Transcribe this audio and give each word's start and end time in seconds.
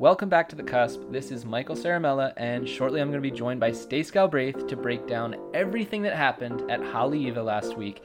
Welcome 0.00 0.28
back 0.28 0.48
to 0.50 0.54
The 0.54 0.62
Cusp. 0.62 1.00
This 1.10 1.32
is 1.32 1.44
Michael 1.44 1.74
Ciaramella, 1.74 2.32
and 2.36 2.68
shortly 2.68 3.00
I'm 3.00 3.10
going 3.10 3.20
to 3.20 3.30
be 3.30 3.36
joined 3.36 3.58
by 3.58 3.72
Stace 3.72 4.12
Galbraith 4.12 4.68
to 4.68 4.76
break 4.76 5.08
down 5.08 5.34
everything 5.52 6.02
that 6.02 6.14
happened 6.14 6.70
at 6.70 6.78
Haleiwa 6.78 7.44
last 7.44 7.76
week. 7.76 8.04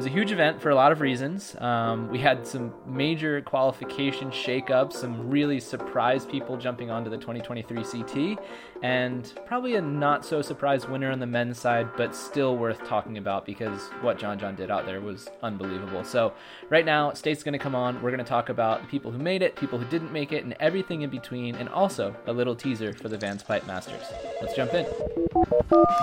Was 0.00 0.06
a 0.06 0.08
huge 0.08 0.32
event 0.32 0.62
for 0.62 0.70
a 0.70 0.74
lot 0.74 0.92
of 0.92 1.02
reasons. 1.02 1.54
Um, 1.58 2.08
we 2.08 2.18
had 2.18 2.46
some 2.46 2.72
major 2.86 3.42
qualification 3.42 4.30
shakeups, 4.30 4.94
some 4.94 5.28
really 5.28 5.60
surprise 5.60 6.24
people 6.24 6.56
jumping 6.56 6.90
onto 6.90 7.10
the 7.10 7.18
2023 7.18 7.84
CT, 7.84 8.42
and 8.82 9.30
probably 9.44 9.74
a 9.74 9.82
not 9.82 10.24
so 10.24 10.40
surprised 10.40 10.88
winner 10.88 11.10
on 11.10 11.20
the 11.20 11.26
men's 11.26 11.58
side, 11.58 11.86
but 11.98 12.16
still 12.16 12.56
worth 12.56 12.82
talking 12.86 13.18
about 13.18 13.44
because 13.44 13.88
what 14.00 14.18
John 14.18 14.38
John 14.38 14.54
did 14.54 14.70
out 14.70 14.86
there 14.86 15.02
was 15.02 15.28
unbelievable. 15.42 16.02
So, 16.02 16.32
right 16.70 16.86
now, 16.86 17.12
Stace's 17.12 17.44
going 17.44 17.52
to 17.52 17.58
come 17.58 17.74
on. 17.74 18.00
We're 18.00 18.10
going 18.10 18.24
to 18.24 18.28
talk 18.28 18.48
about 18.48 18.80
the 18.80 18.88
people 18.88 19.10
who 19.10 19.18
made 19.18 19.42
it, 19.42 19.54
people 19.54 19.78
who 19.78 19.84
didn't 19.90 20.14
make 20.14 20.32
it, 20.32 20.44
and 20.44 20.56
everything 20.60 21.02
in 21.02 21.10
between, 21.10 21.56
and 21.56 21.68
also 21.68 22.16
a 22.26 22.32
little 22.32 22.56
teaser 22.56 22.94
for 22.94 23.10
the 23.10 23.18
Vans 23.18 23.42
Pipe 23.42 23.66
Masters. 23.66 24.04
Let's 24.40 24.56
jump 24.56 24.72
in. 24.72 24.86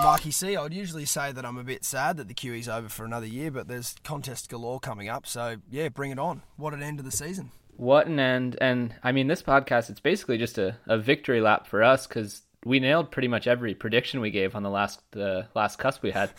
Mikey 0.02 0.30
C, 0.30 0.56
I'd 0.56 0.72
usually 0.72 1.04
say 1.04 1.32
that 1.32 1.44
I'm 1.44 1.58
a 1.58 1.64
bit 1.64 1.84
sad 1.84 2.16
that 2.18 2.28
the 2.28 2.34
QE's 2.34 2.68
over 2.68 2.88
for 2.88 3.04
another 3.04 3.26
year, 3.26 3.50
but 3.50 3.68
there's 3.68 3.87
contest 4.04 4.48
galore 4.48 4.80
coming 4.80 5.08
up. 5.08 5.26
So, 5.26 5.56
yeah, 5.70 5.88
bring 5.88 6.10
it 6.10 6.18
on. 6.18 6.42
What 6.56 6.74
an 6.74 6.82
end 6.82 6.98
of 6.98 7.04
the 7.04 7.12
season. 7.12 7.50
What 7.76 8.06
an 8.06 8.18
end. 8.18 8.56
And 8.60 8.94
I 9.02 9.12
mean, 9.12 9.28
this 9.28 9.42
podcast, 9.42 9.90
it's 9.90 10.00
basically 10.00 10.38
just 10.38 10.58
a, 10.58 10.76
a 10.86 10.98
victory 10.98 11.40
lap 11.40 11.66
for 11.66 11.82
us 11.82 12.06
because 12.06 12.42
we 12.64 12.80
nailed 12.80 13.10
pretty 13.10 13.28
much 13.28 13.46
every 13.46 13.74
prediction 13.74 14.20
we 14.20 14.30
gave 14.30 14.54
on 14.54 14.62
the 14.62 14.70
last 14.70 15.00
the 15.12 15.48
last 15.54 15.78
cusp 15.78 16.02
we 16.02 16.10
had. 16.10 16.30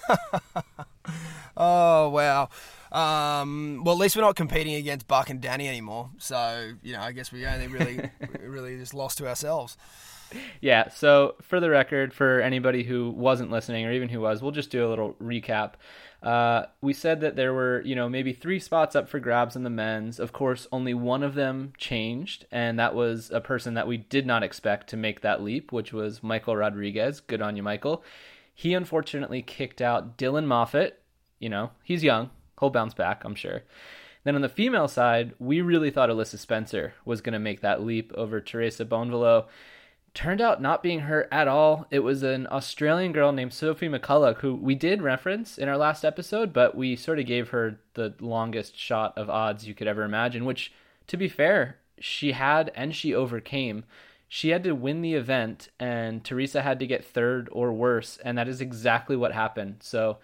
oh 1.57 2.09
wow! 2.09 2.49
Um, 2.91 3.84
well, 3.85 3.95
at 3.95 3.99
least 3.99 4.16
we're 4.16 4.21
not 4.21 4.35
competing 4.35 4.76
against 4.76 5.07
Buck 5.07 5.29
and 5.29 5.41
Danny 5.41 5.68
anymore. 5.68 6.09
So 6.18 6.73
you 6.84 6.93
know, 6.93 7.02
I 7.02 7.12
guess 7.12 7.31
we 7.31 7.45
only 7.45 7.68
really 7.68 8.09
really 8.41 8.77
just 8.77 8.93
lost 8.93 9.18
to 9.20 9.27
ourselves. 9.27 9.77
Yeah. 10.62 10.90
So 10.90 11.35
for 11.41 11.60
the 11.60 11.70
record, 11.70 12.13
for 12.13 12.41
anybody 12.41 12.84
who 12.84 13.12
wasn't 13.12 13.52
listening 13.52 13.85
or 13.85 13.91
even 13.91 14.10
who 14.10 14.22
was, 14.22 14.41
we'll 14.41 14.52
just 14.52 14.71
do 14.71 14.86
a 14.86 14.90
little 14.90 15.13
recap. 15.21 15.74
Uh, 16.21 16.66
we 16.82 16.91
said 16.91 17.21
that 17.21 17.36
there 17.36 17.54
were, 17.54 17.82
you 17.82 17.96
know, 17.96 18.10
maybe 18.10 18.34
three 18.34 18.60
spots 18.60 18.96
up 18.96 19.08
for 19.08 19.20
grabs 19.20 19.55
in 19.55 19.63
the 19.63 19.70
men's. 19.70 20.20
Of 20.20 20.34
course, 20.34 20.68
only 20.71 20.94
one 20.94 21.24
of 21.24 21.34
them 21.34 21.71
changed, 21.77 22.46
and 22.52 22.77
that 22.77 22.94
was 22.94 23.32
a 23.32 23.40
person 23.40 23.76
that 23.76 23.88
we 23.88 23.98
did 23.98 24.26
not 24.26 24.44
expect 24.44 24.90
to 24.90 24.98
make 24.98 25.21
that 25.21 25.41
leap, 25.41 25.71
which 25.71 25.94
was 25.94 26.21
Michael 26.21 26.58
Rodriguez. 26.58 27.21
Good 27.21 27.41
on 27.41 27.55
you, 27.55 27.64
Michael. 27.64 28.04
He 28.54 28.74
unfortunately 28.74 29.41
kicked 29.41 29.82
out 29.82 30.18
Dylan 30.18 30.46
Moffat. 30.46 31.02
You 31.40 31.48
know, 31.48 31.71
he's 31.84 32.04
young. 32.04 32.32
He'll 32.60 32.70
bounce 32.70 32.93
back, 32.93 33.24
I'm 33.24 33.36
sure. 33.36 33.64
Then 34.26 34.36
on 34.36 34.41
the 34.41 34.49
female 34.49 34.90
side, 34.90 35.34
we 35.40 35.62
really 35.62 35.91
thought 35.91 36.10
Alyssa 36.10 36.38
Spencer 36.38 36.93
was 37.05 37.21
going 37.21 37.34
to 37.34 37.40
make 37.40 37.62
that 37.62 37.82
leap 37.82 38.12
over 38.16 38.41
Teresa 38.41 38.84
Bonvalot 38.84 39.48
turned 40.13 40.41
out 40.41 40.62
not 40.62 40.84
being 40.84 41.02
her 41.02 41.27
at 41.32 41.48
all. 41.48 41.85
It 41.91 41.99
was 41.99 42.24
an 42.24 42.48
Australian 42.48 43.12
girl 43.12 43.32
named 43.32 43.54
Sophie 43.54 43.90
McCulloch, 43.90 44.38
who 44.38 44.55
we 44.55 44.76
did 44.76 45.02
reference 45.02 45.57
in 45.57 45.70
our 45.70 45.77
last 45.77 46.04
episode, 46.04 46.54
but 46.54 46.76
we 46.76 46.96
sort 46.96 47.20
of 47.20 47.26
gave 47.26 47.49
her 47.49 47.79
the 47.93 48.13
longest 48.20 48.77
shot 48.77 49.18
of 49.18 49.30
odds 49.30 49.68
you 49.68 49.74
could 49.74 49.87
ever 49.87 50.04
imagine, 50.04 50.46
which, 50.46 50.71
to 51.07 51.18
be 51.18 51.27
fair, 51.27 51.77
she 51.99 52.32
had 52.32 52.71
and 52.76 52.96
she 52.96 53.13
overcame. 53.13 53.84
She 54.27 54.49
had 54.49 54.63
to 54.63 54.76
win 54.76 55.02
the 55.02 55.15
event, 55.15 55.70
and 55.80 56.24
Teresa 56.24 56.62
had 56.62 56.80
to 56.80 56.87
get 56.87 57.04
third 57.04 57.49
or 57.52 57.74
worse, 57.74 58.20
and 58.24 58.37
that 58.37 58.48
is 58.48 58.62
exactly 58.62 59.15
what 59.15 59.32
happened. 59.32 59.77
So, 59.80 60.20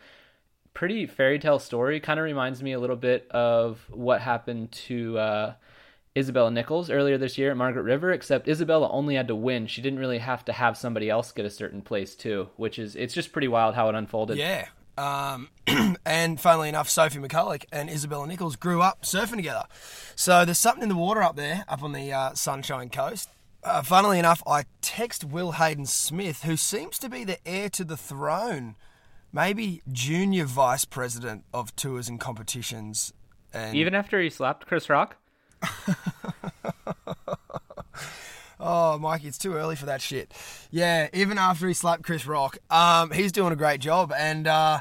pretty 0.73 1.08
fairy 1.08 1.39
tale 1.39 1.59
story. 1.59 2.00
Kind 2.00 2.19
of 2.19 2.23
reminds 2.25 2.61
me 2.61 2.73
a 2.73 2.80
little 2.80 2.95
bit 2.95 3.28
of 3.31 3.86
what 3.89 4.22
happened 4.22 4.72
to. 4.73 5.17
Uh, 5.17 5.53
Isabella 6.17 6.49
Nichols 6.49 6.89
earlier 6.89 7.17
this 7.17 7.38
year 7.38 7.52
at 7.52 7.58
Margaret 7.58 7.83
River, 7.83 8.11
except 8.11 8.47
Isabella 8.47 8.89
only 8.89 9.16
had 9.16 9.27
to 9.27 9.35
win. 9.35 9.67
She 9.67 9.81
didn't 9.81 9.99
really 9.99 10.19
have 10.19 10.45
to 10.45 10.53
have 10.53 10.77
somebody 10.77 11.09
else 11.09 11.31
get 11.31 11.45
a 11.45 11.49
certain 11.49 11.81
place 11.81 12.16
too, 12.16 12.49
which 12.55 12.80
is 12.80 12.95
it's 12.95 13.13
just 13.13 13.31
pretty 13.31 13.47
wild 13.47 13.75
how 13.75 13.90
it 13.90 13.95
unfolded. 13.95 14.38
Yeah. 14.38 14.67
Um, 14.97 15.50
and 16.06 16.40
funnily 16.40 16.69
enough, 16.69 16.90
Sophie 16.90 17.19
McCulloch 17.19 17.66
and 17.72 17.90
Isabella 17.90 18.28
Nichols 18.28 18.56
grew 18.56 18.81
up 18.81 19.01
surfing 19.01 19.35
together. 19.35 19.66
So 20.16 20.45
there's 20.45 20.59
something 20.59 20.84
in 20.84 20.90
the 20.90 20.95
water 20.95 21.22
up 21.22 21.35
there, 21.35 21.66
up 21.67 21.84
on 21.84 21.91
the 21.91 22.13
uh, 22.13 22.34
Sunshine 22.34 22.90
Coast. 22.90 23.29
Uh, 23.61 23.81
funnily 23.81 24.19
enough, 24.19 24.44
I 24.47 24.66
text 24.81 25.25
Will 25.25 25.53
Hayden 25.53 25.85
Smith, 25.85 26.44
who 26.44 26.56
seems 26.56 27.00
to 27.00 27.09
be 27.09 27.23
the 27.23 27.45
heir 27.47 27.67
to 27.72 27.84
the 27.84 27.97
throne, 27.97 28.75
maybe 29.34 29.81
junior 29.91 30.45
vice 30.45 30.85
president 30.85 31.44
of 31.53 31.75
tours 31.75 32.07
and 32.07 32.19
competitions. 32.19 33.11
And 33.53 33.75
Even 33.75 33.95
after 33.95 34.22
he 34.22 34.29
slapped 34.29 34.67
Chris 34.67 34.88
Rock? 34.90 35.17
oh, 38.59 38.98
Mikey, 38.98 39.28
it's 39.28 39.38
too 39.38 39.53
early 39.53 39.76
for 39.76 39.86
that 39.86 40.02
shit. 40.02 40.34
Yeah, 40.72 41.09
even 41.14 41.38
after 41.38 41.68
he 41.68 41.74
slapped 41.74 42.03
Chris 42.03 42.26
Rock, 42.26 42.58
um, 42.70 43.12
he's 43.12 43.31
doing 43.31 43.53
a 43.53 43.56
great 43.56 43.80
job. 43.80 44.12
And 44.16 44.48
uh, 44.48 44.80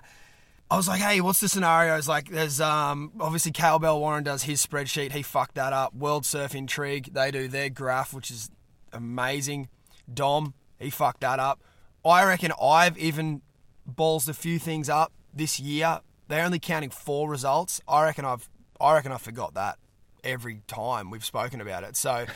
I 0.70 0.76
was 0.76 0.88
like, 0.88 1.00
hey, 1.00 1.20
what's 1.20 1.40
the 1.40 1.48
scenario? 1.48 1.86
scenarios? 2.00 2.08
Like, 2.08 2.30
there's 2.30 2.60
um, 2.60 3.12
obviously 3.20 3.52
Cale 3.52 3.78
Bell 3.78 4.00
Warren 4.00 4.24
does 4.24 4.44
his 4.44 4.64
spreadsheet. 4.64 5.12
He 5.12 5.22
fucked 5.22 5.54
that 5.56 5.72
up. 5.72 5.94
World 5.94 6.26
Surf 6.26 6.54
Intrigue, 6.54 7.12
they 7.12 7.30
do 7.30 7.48
their 7.48 7.70
graph, 7.70 8.12
which 8.12 8.30
is 8.30 8.50
amazing. 8.92 9.68
Dom, 10.12 10.54
he 10.78 10.90
fucked 10.90 11.20
that 11.20 11.38
up. 11.38 11.62
I 12.04 12.24
reckon 12.24 12.52
I've 12.60 12.98
even 12.98 13.40
balls 13.86 14.28
a 14.28 14.34
few 14.34 14.58
things 14.58 14.88
up 14.88 15.12
this 15.32 15.58
year. 15.58 16.00
They're 16.28 16.44
only 16.44 16.58
counting 16.58 16.90
four 16.90 17.28
results. 17.28 17.80
I 17.88 18.04
reckon 18.04 18.24
I've 18.24 18.48
I 18.80 18.94
reckon 18.94 19.12
I 19.12 19.18
forgot 19.18 19.54
that 19.54 19.78
every 20.24 20.60
time 20.66 21.10
we've 21.10 21.24
spoken 21.24 21.60
about 21.60 21.84
it. 21.84 21.96
So 21.96 22.26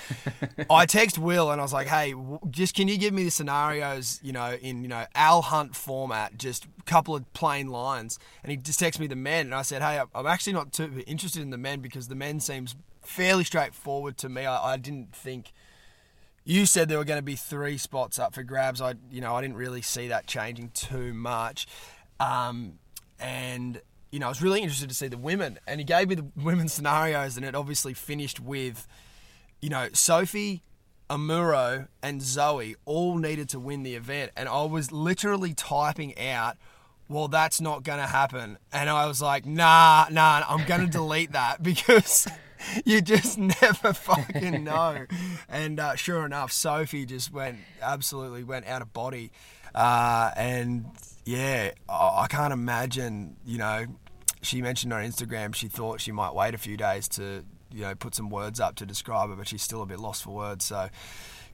I 0.70 0.86
text 0.86 1.18
Will 1.18 1.50
and 1.50 1.60
I 1.60 1.64
was 1.64 1.72
like, 1.72 1.88
"Hey, 1.88 2.14
just 2.50 2.74
can 2.74 2.88
you 2.88 2.98
give 2.98 3.12
me 3.14 3.24
the 3.24 3.30
scenarios, 3.30 4.20
you 4.22 4.32
know, 4.32 4.52
in 4.60 4.82
you 4.82 4.88
know 4.88 5.06
Al 5.14 5.42
Hunt 5.42 5.74
format, 5.74 6.38
just 6.38 6.66
a 6.66 6.82
couple 6.84 7.16
of 7.16 7.32
plain 7.32 7.68
lines?" 7.68 8.18
And 8.42 8.50
he 8.50 8.56
just 8.56 8.78
texted 8.80 9.00
me 9.00 9.06
the 9.06 9.16
men, 9.16 9.46
and 9.46 9.54
I 9.54 9.62
said, 9.62 9.82
"Hey, 9.82 10.00
I'm 10.14 10.26
actually 10.26 10.52
not 10.52 10.72
too 10.72 11.02
interested 11.06 11.42
in 11.42 11.50
the 11.50 11.58
men 11.58 11.80
because 11.80 12.08
the 12.08 12.14
men 12.14 12.40
seems 12.40 12.76
fairly 13.02 13.44
straightforward 13.44 14.16
to 14.18 14.28
me. 14.28 14.44
I, 14.46 14.74
I 14.74 14.76
didn't 14.76 15.14
think." 15.14 15.52
You 16.44 16.64
said 16.64 16.88
there 16.88 16.96
were 16.96 17.04
going 17.04 17.18
to 17.18 17.22
be 17.22 17.36
three 17.36 17.76
spots 17.76 18.18
up 18.18 18.34
for 18.34 18.42
grabs. 18.42 18.80
I, 18.80 18.94
you 19.10 19.20
know, 19.20 19.36
I 19.36 19.42
didn't 19.42 19.58
really 19.58 19.82
see 19.82 20.08
that 20.08 20.26
changing 20.26 20.70
too 20.70 21.12
much. 21.12 21.66
Um, 22.20 22.78
and 23.20 23.80
you 24.10 24.18
know, 24.18 24.26
I 24.26 24.28
was 24.30 24.42
really 24.42 24.60
interested 24.60 24.88
to 24.88 24.94
see 24.94 25.08
the 25.08 25.18
women, 25.18 25.58
and 25.66 25.80
he 25.80 25.84
gave 25.84 26.08
me 26.08 26.14
the 26.14 26.26
women's 26.36 26.72
scenarios, 26.72 27.36
and 27.36 27.44
it 27.44 27.54
obviously 27.54 27.94
finished 27.94 28.40
with, 28.40 28.86
you 29.60 29.68
know, 29.68 29.88
Sophie, 29.92 30.62
Amuro, 31.10 31.88
and 32.02 32.22
Zoe 32.22 32.76
all 32.84 33.18
needed 33.18 33.48
to 33.50 33.60
win 33.60 33.82
the 33.82 33.94
event, 33.94 34.32
and 34.36 34.48
I 34.48 34.62
was 34.64 34.92
literally 34.92 35.54
typing 35.54 36.18
out, 36.18 36.56
"Well, 37.08 37.28
that's 37.28 37.60
not 37.60 37.82
going 37.82 37.98
to 37.98 38.06
happen," 38.06 38.58
and 38.72 38.88
I 38.88 39.06
was 39.06 39.20
like, 39.20 39.44
"Nah, 39.44 40.06
nah, 40.10 40.44
I'm 40.48 40.66
going 40.66 40.80
to 40.86 40.90
delete 40.90 41.32
that 41.32 41.62
because." 41.62 42.28
you 42.84 43.00
just 43.00 43.38
never 43.38 43.92
fucking 43.92 44.64
know. 44.64 45.06
and 45.48 45.78
uh, 45.78 45.94
sure 45.94 46.26
enough, 46.26 46.50
Sophie 46.50 47.06
just 47.06 47.32
went 47.32 47.58
absolutely 47.80 48.42
went 48.42 48.66
out 48.66 48.82
of 48.82 48.92
body. 48.92 49.30
Uh, 49.74 50.32
and 50.36 50.86
yeah, 51.28 51.72
I 51.90 52.26
can't 52.30 52.54
imagine, 52.54 53.36
you 53.44 53.58
know, 53.58 53.84
she 54.40 54.62
mentioned 54.62 54.94
on 54.94 55.04
Instagram 55.04 55.54
she 55.54 55.68
thought 55.68 56.00
she 56.00 56.10
might 56.10 56.34
wait 56.34 56.54
a 56.54 56.58
few 56.58 56.78
days 56.78 57.06
to, 57.08 57.44
you 57.70 57.82
know, 57.82 57.94
put 57.94 58.14
some 58.14 58.30
words 58.30 58.60
up 58.60 58.76
to 58.76 58.86
describe 58.86 59.28
her, 59.28 59.36
but 59.36 59.46
she's 59.46 59.60
still 59.60 59.82
a 59.82 59.86
bit 59.86 60.00
lost 60.00 60.22
for 60.22 60.30
words. 60.30 60.64
So 60.64 60.88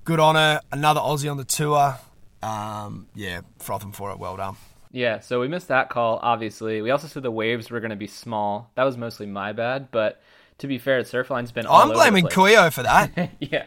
good 0.05 0.21
on 0.21 0.37
her. 0.37 0.61
Another 0.71 1.01
Aussie 1.01 1.29
on 1.29 1.39
the 1.39 1.45
tour. 1.45 1.99
Um, 2.41 3.09
yeah, 3.17 3.41
frothing 3.59 3.91
for 3.91 4.13
it. 4.13 4.21
Well 4.21 4.37
done. 4.37 4.55
Yeah, 4.93 5.19
so 5.19 5.41
we 5.41 5.49
missed 5.49 5.67
that 5.69 5.91
call, 5.91 6.21
obviously. 6.23 6.81
We 6.81 6.93
also 6.93 7.09
said 7.09 7.25
the 7.25 7.33
waves 7.33 7.69
were 7.69 7.81
going 7.81 7.91
to 7.91 7.97
be 7.97 8.07
small. 8.07 8.71
That 8.77 8.85
was 8.85 8.97
mostly 8.97 9.27
my 9.27 9.53
bad, 9.53 9.91
but 9.91 10.23
to 10.59 10.69
be 10.69 10.79
fair, 10.79 11.03
Surfline's 11.03 11.51
been. 11.51 11.67
I'm 11.69 11.91
blaming 11.91 12.27
Kuyo 12.27 12.73
for 12.73 12.85
that. 12.85 13.33
yeah, 13.41 13.65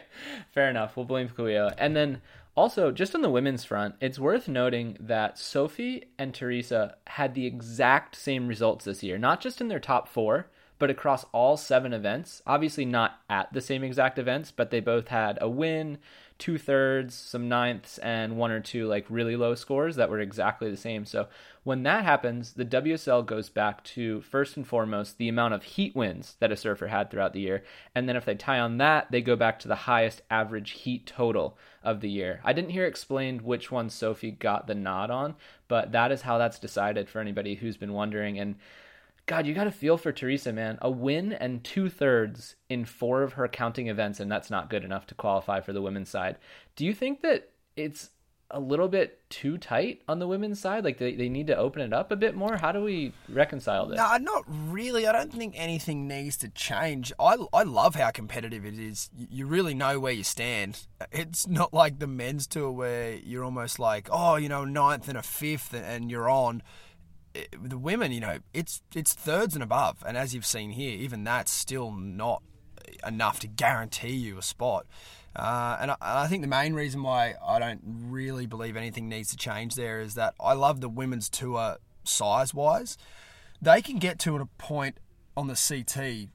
fair 0.54 0.70
enough. 0.70 0.96
We'll 0.96 1.04
blame 1.04 1.28
Kuyo. 1.28 1.74
And 1.76 1.94
then 1.94 2.22
also, 2.58 2.90
just 2.90 3.14
on 3.14 3.22
the 3.22 3.30
women's 3.30 3.64
front, 3.64 3.94
it's 4.00 4.18
worth 4.18 4.48
noting 4.48 4.96
that 4.98 5.38
Sophie 5.38 6.06
and 6.18 6.34
Teresa 6.34 6.96
had 7.06 7.34
the 7.34 7.46
exact 7.46 8.16
same 8.16 8.48
results 8.48 8.84
this 8.84 9.00
year, 9.04 9.16
not 9.16 9.40
just 9.40 9.60
in 9.60 9.68
their 9.68 9.78
top 9.78 10.08
four, 10.08 10.50
but 10.80 10.90
across 10.90 11.24
all 11.32 11.56
seven 11.56 11.92
events. 11.92 12.42
Obviously, 12.48 12.84
not 12.84 13.20
at 13.30 13.52
the 13.52 13.60
same 13.60 13.84
exact 13.84 14.18
events, 14.18 14.50
but 14.50 14.72
they 14.72 14.80
both 14.80 15.06
had 15.06 15.38
a 15.40 15.48
win, 15.48 15.98
two 16.38 16.56
thirds, 16.56 17.14
some 17.14 17.48
ninths, 17.48 17.98
and 17.98 18.36
one 18.36 18.52
or 18.52 18.60
two 18.60 18.86
like 18.86 19.04
really 19.08 19.34
low 19.34 19.54
scores 19.54 19.96
that 19.96 20.08
were 20.08 20.20
exactly 20.20 20.70
the 20.70 20.76
same. 20.76 21.04
So 21.04 21.26
when 21.64 21.82
that 21.82 22.04
happens, 22.04 22.52
the 22.52 22.64
WSL 22.64 23.26
goes 23.26 23.48
back 23.48 23.82
to 23.84 24.20
first 24.22 24.56
and 24.56 24.66
foremost 24.66 25.18
the 25.18 25.28
amount 25.28 25.54
of 25.54 25.64
heat 25.64 25.96
wins 25.96 26.36
that 26.38 26.52
a 26.52 26.56
surfer 26.56 26.86
had 26.86 27.10
throughout 27.10 27.32
the 27.32 27.40
year. 27.40 27.64
And 27.94 28.08
then 28.08 28.16
if 28.16 28.24
they 28.24 28.36
tie 28.36 28.60
on 28.60 28.78
that, 28.78 29.10
they 29.10 29.20
go 29.20 29.34
back 29.34 29.58
to 29.60 29.68
the 29.68 29.74
highest 29.74 30.22
average 30.30 30.70
heat 30.70 31.06
total 31.06 31.58
of 31.82 32.00
the 32.00 32.10
year. 32.10 32.40
I 32.44 32.52
didn't 32.52 32.70
hear 32.70 32.86
explained 32.86 33.42
which 33.42 33.72
one 33.72 33.90
Sophie 33.90 34.30
got 34.30 34.66
the 34.66 34.74
nod 34.74 35.10
on, 35.10 35.34
but 35.66 35.92
that 35.92 36.12
is 36.12 36.22
how 36.22 36.38
that's 36.38 36.58
decided 36.58 37.08
for 37.08 37.20
anybody 37.20 37.56
who's 37.56 37.76
been 37.76 37.92
wondering. 37.92 38.38
And 38.38 38.54
God, 39.28 39.46
you 39.46 39.52
got 39.52 39.64
to 39.64 39.70
feel 39.70 39.98
for 39.98 40.10
Teresa, 40.10 40.54
man. 40.54 40.78
A 40.80 40.90
win 40.90 41.34
and 41.34 41.62
two 41.62 41.90
thirds 41.90 42.56
in 42.70 42.86
four 42.86 43.22
of 43.22 43.34
her 43.34 43.46
counting 43.46 43.88
events, 43.88 44.20
and 44.20 44.32
that's 44.32 44.50
not 44.50 44.70
good 44.70 44.84
enough 44.84 45.06
to 45.08 45.14
qualify 45.14 45.60
for 45.60 45.74
the 45.74 45.82
women's 45.82 46.08
side. 46.08 46.36
Do 46.76 46.86
you 46.86 46.94
think 46.94 47.20
that 47.20 47.50
it's 47.76 48.08
a 48.50 48.58
little 48.58 48.88
bit 48.88 49.20
too 49.28 49.58
tight 49.58 50.00
on 50.08 50.18
the 50.18 50.26
women's 50.26 50.58
side? 50.58 50.82
Like 50.82 50.96
they, 50.96 51.14
they 51.14 51.28
need 51.28 51.48
to 51.48 51.56
open 51.58 51.82
it 51.82 51.92
up 51.92 52.10
a 52.10 52.16
bit 52.16 52.34
more? 52.34 52.56
How 52.56 52.72
do 52.72 52.82
we 52.82 53.12
reconcile 53.28 53.86
this? 53.86 53.98
No, 53.98 54.16
not 54.16 54.44
really. 54.46 55.06
I 55.06 55.12
don't 55.12 55.30
think 55.30 55.52
anything 55.58 56.08
needs 56.08 56.38
to 56.38 56.48
change. 56.48 57.12
I, 57.20 57.36
I 57.52 57.64
love 57.64 57.96
how 57.96 58.10
competitive 58.10 58.64
it 58.64 58.78
is. 58.78 59.10
You 59.14 59.46
really 59.46 59.74
know 59.74 60.00
where 60.00 60.14
you 60.14 60.24
stand. 60.24 60.86
It's 61.12 61.46
not 61.46 61.74
like 61.74 61.98
the 61.98 62.06
men's 62.06 62.46
tour 62.46 62.70
where 62.70 63.12
you're 63.16 63.44
almost 63.44 63.78
like, 63.78 64.08
oh, 64.10 64.36
you 64.36 64.48
know, 64.48 64.64
ninth 64.64 65.06
and 65.06 65.18
a 65.18 65.22
fifth 65.22 65.74
and 65.74 66.10
you're 66.10 66.30
on 66.30 66.62
the 67.60 67.78
women, 67.78 68.12
you 68.12 68.20
know, 68.20 68.38
it's 68.52 68.82
it's 68.94 69.12
thirds 69.12 69.54
and 69.54 69.62
above, 69.62 70.02
and 70.06 70.16
as 70.16 70.34
you've 70.34 70.46
seen 70.46 70.70
here, 70.70 70.96
even 70.98 71.24
that's 71.24 71.52
still 71.52 71.92
not 71.92 72.42
enough 73.06 73.40
to 73.40 73.46
guarantee 73.46 74.14
you 74.14 74.38
a 74.38 74.42
spot. 74.42 74.86
Uh, 75.36 75.76
and 75.80 75.90
I, 75.92 75.96
I, 76.00 76.26
think 76.26 76.42
the 76.42 76.48
main 76.48 76.74
reason 76.74 77.02
why 77.02 77.34
I 77.44 77.58
don't 77.58 77.80
really 77.84 78.46
believe 78.46 78.76
anything 78.76 79.08
needs 79.08 79.30
to 79.30 79.36
change 79.36 79.74
there 79.74 80.00
is 80.00 80.14
that 80.14 80.34
I 80.40 80.54
love 80.54 80.80
the 80.80 80.88
women's 80.88 81.28
tour 81.28 81.76
size 82.02 82.54
wise. 82.54 82.96
They 83.60 83.82
can 83.82 83.98
get 83.98 84.18
to 84.20 84.36
a 84.36 84.46
point 84.46 84.98
on 85.36 85.46
the 85.46 85.54
CT 85.54 86.30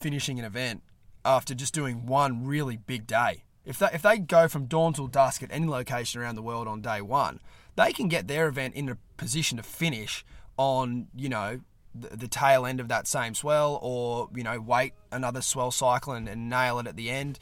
finishing 0.00 0.38
an 0.38 0.44
event 0.44 0.82
after 1.24 1.54
just 1.54 1.74
doing 1.74 2.06
one 2.06 2.46
really 2.46 2.76
big 2.76 3.06
day. 3.06 3.44
If 3.66 3.80
they, 3.80 3.88
if 3.92 4.00
they 4.00 4.18
go 4.18 4.48
from 4.48 4.66
dawn 4.66 4.92
till 4.92 5.08
dusk 5.08 5.42
at 5.42 5.50
any 5.52 5.66
location 5.66 6.20
around 6.20 6.36
the 6.36 6.42
world 6.42 6.68
on 6.68 6.80
day 6.80 7.02
one, 7.02 7.40
they 7.74 7.92
can 7.92 8.08
get 8.08 8.28
their 8.28 8.46
event 8.46 8.74
in 8.74 8.88
a 8.88 8.96
position 9.16 9.56
to 9.58 9.62
finish 9.62 10.24
on, 10.56 11.08
you 11.14 11.28
know, 11.28 11.60
the, 11.94 12.16
the 12.16 12.28
tail 12.28 12.64
end 12.64 12.78
of 12.78 12.88
that 12.88 13.06
same 13.06 13.34
swell 13.34 13.78
or, 13.82 14.30
you 14.34 14.44
know, 14.44 14.60
wait 14.60 14.92
another 15.10 15.42
swell 15.42 15.72
cycle 15.72 16.12
and, 16.12 16.28
and 16.28 16.48
nail 16.48 16.78
it 16.78 16.86
at 16.86 16.96
the 16.96 17.10
end. 17.10 17.38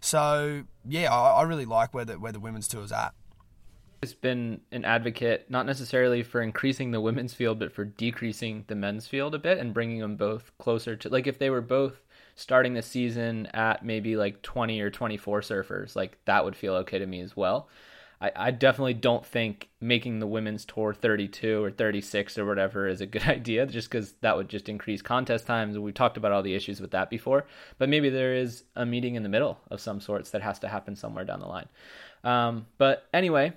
So, 0.00 0.64
yeah, 0.88 1.12
I, 1.12 1.40
I 1.40 1.42
really 1.42 1.66
like 1.66 1.92
where 1.92 2.04
the, 2.04 2.20
where 2.20 2.32
the 2.32 2.40
women's 2.40 2.68
tour 2.68 2.84
is 2.84 2.92
at 2.92 3.12
has 4.04 4.12
been 4.12 4.60
an 4.70 4.84
advocate 4.84 5.46
not 5.48 5.64
necessarily 5.64 6.22
for 6.22 6.42
increasing 6.42 6.90
the 6.90 7.00
women's 7.00 7.32
field 7.32 7.58
but 7.58 7.72
for 7.72 7.86
decreasing 7.86 8.62
the 8.66 8.74
men's 8.74 9.06
field 9.06 9.34
a 9.34 9.38
bit 9.38 9.56
and 9.56 9.72
bringing 9.72 9.98
them 9.98 10.14
both 10.14 10.52
closer 10.58 10.94
to 10.94 11.08
like 11.08 11.26
if 11.26 11.38
they 11.38 11.48
were 11.48 11.62
both 11.62 12.03
starting 12.34 12.74
the 12.74 12.82
season 12.82 13.46
at 13.54 13.84
maybe 13.84 14.16
like 14.16 14.42
20 14.42 14.80
or 14.80 14.90
24 14.90 15.40
surfers 15.40 15.94
like 15.94 16.18
that 16.24 16.44
would 16.44 16.56
feel 16.56 16.74
okay 16.74 16.98
to 16.98 17.06
me 17.06 17.20
as 17.20 17.36
well 17.36 17.68
I, 18.24 18.32
I 18.34 18.50
definitely 18.52 18.94
don't 18.94 19.24
think 19.24 19.68
making 19.80 20.18
the 20.18 20.26
women's 20.26 20.64
tour 20.64 20.94
32 20.94 21.62
or 21.62 21.70
36 21.70 22.38
or 22.38 22.46
whatever 22.46 22.86
is 22.86 23.02
a 23.02 23.06
good 23.06 23.22
idea, 23.28 23.66
just 23.66 23.90
because 23.90 24.12
that 24.22 24.36
would 24.36 24.48
just 24.48 24.68
increase 24.68 25.02
contest 25.02 25.46
times. 25.46 25.78
We've 25.78 25.94
talked 25.94 26.16
about 26.16 26.32
all 26.32 26.42
the 26.42 26.54
issues 26.54 26.80
with 26.80 26.92
that 26.92 27.10
before, 27.10 27.46
but 27.78 27.88
maybe 27.88 28.08
there 28.08 28.34
is 28.34 28.64
a 28.76 28.86
meeting 28.86 29.14
in 29.14 29.22
the 29.22 29.28
middle 29.28 29.58
of 29.70 29.80
some 29.80 30.00
sorts 30.00 30.30
that 30.30 30.42
has 30.42 30.58
to 30.60 30.68
happen 30.68 30.96
somewhere 30.96 31.24
down 31.24 31.40
the 31.40 31.46
line. 31.46 31.68
Um, 32.22 32.66
but 32.78 33.06
anyway, 33.12 33.52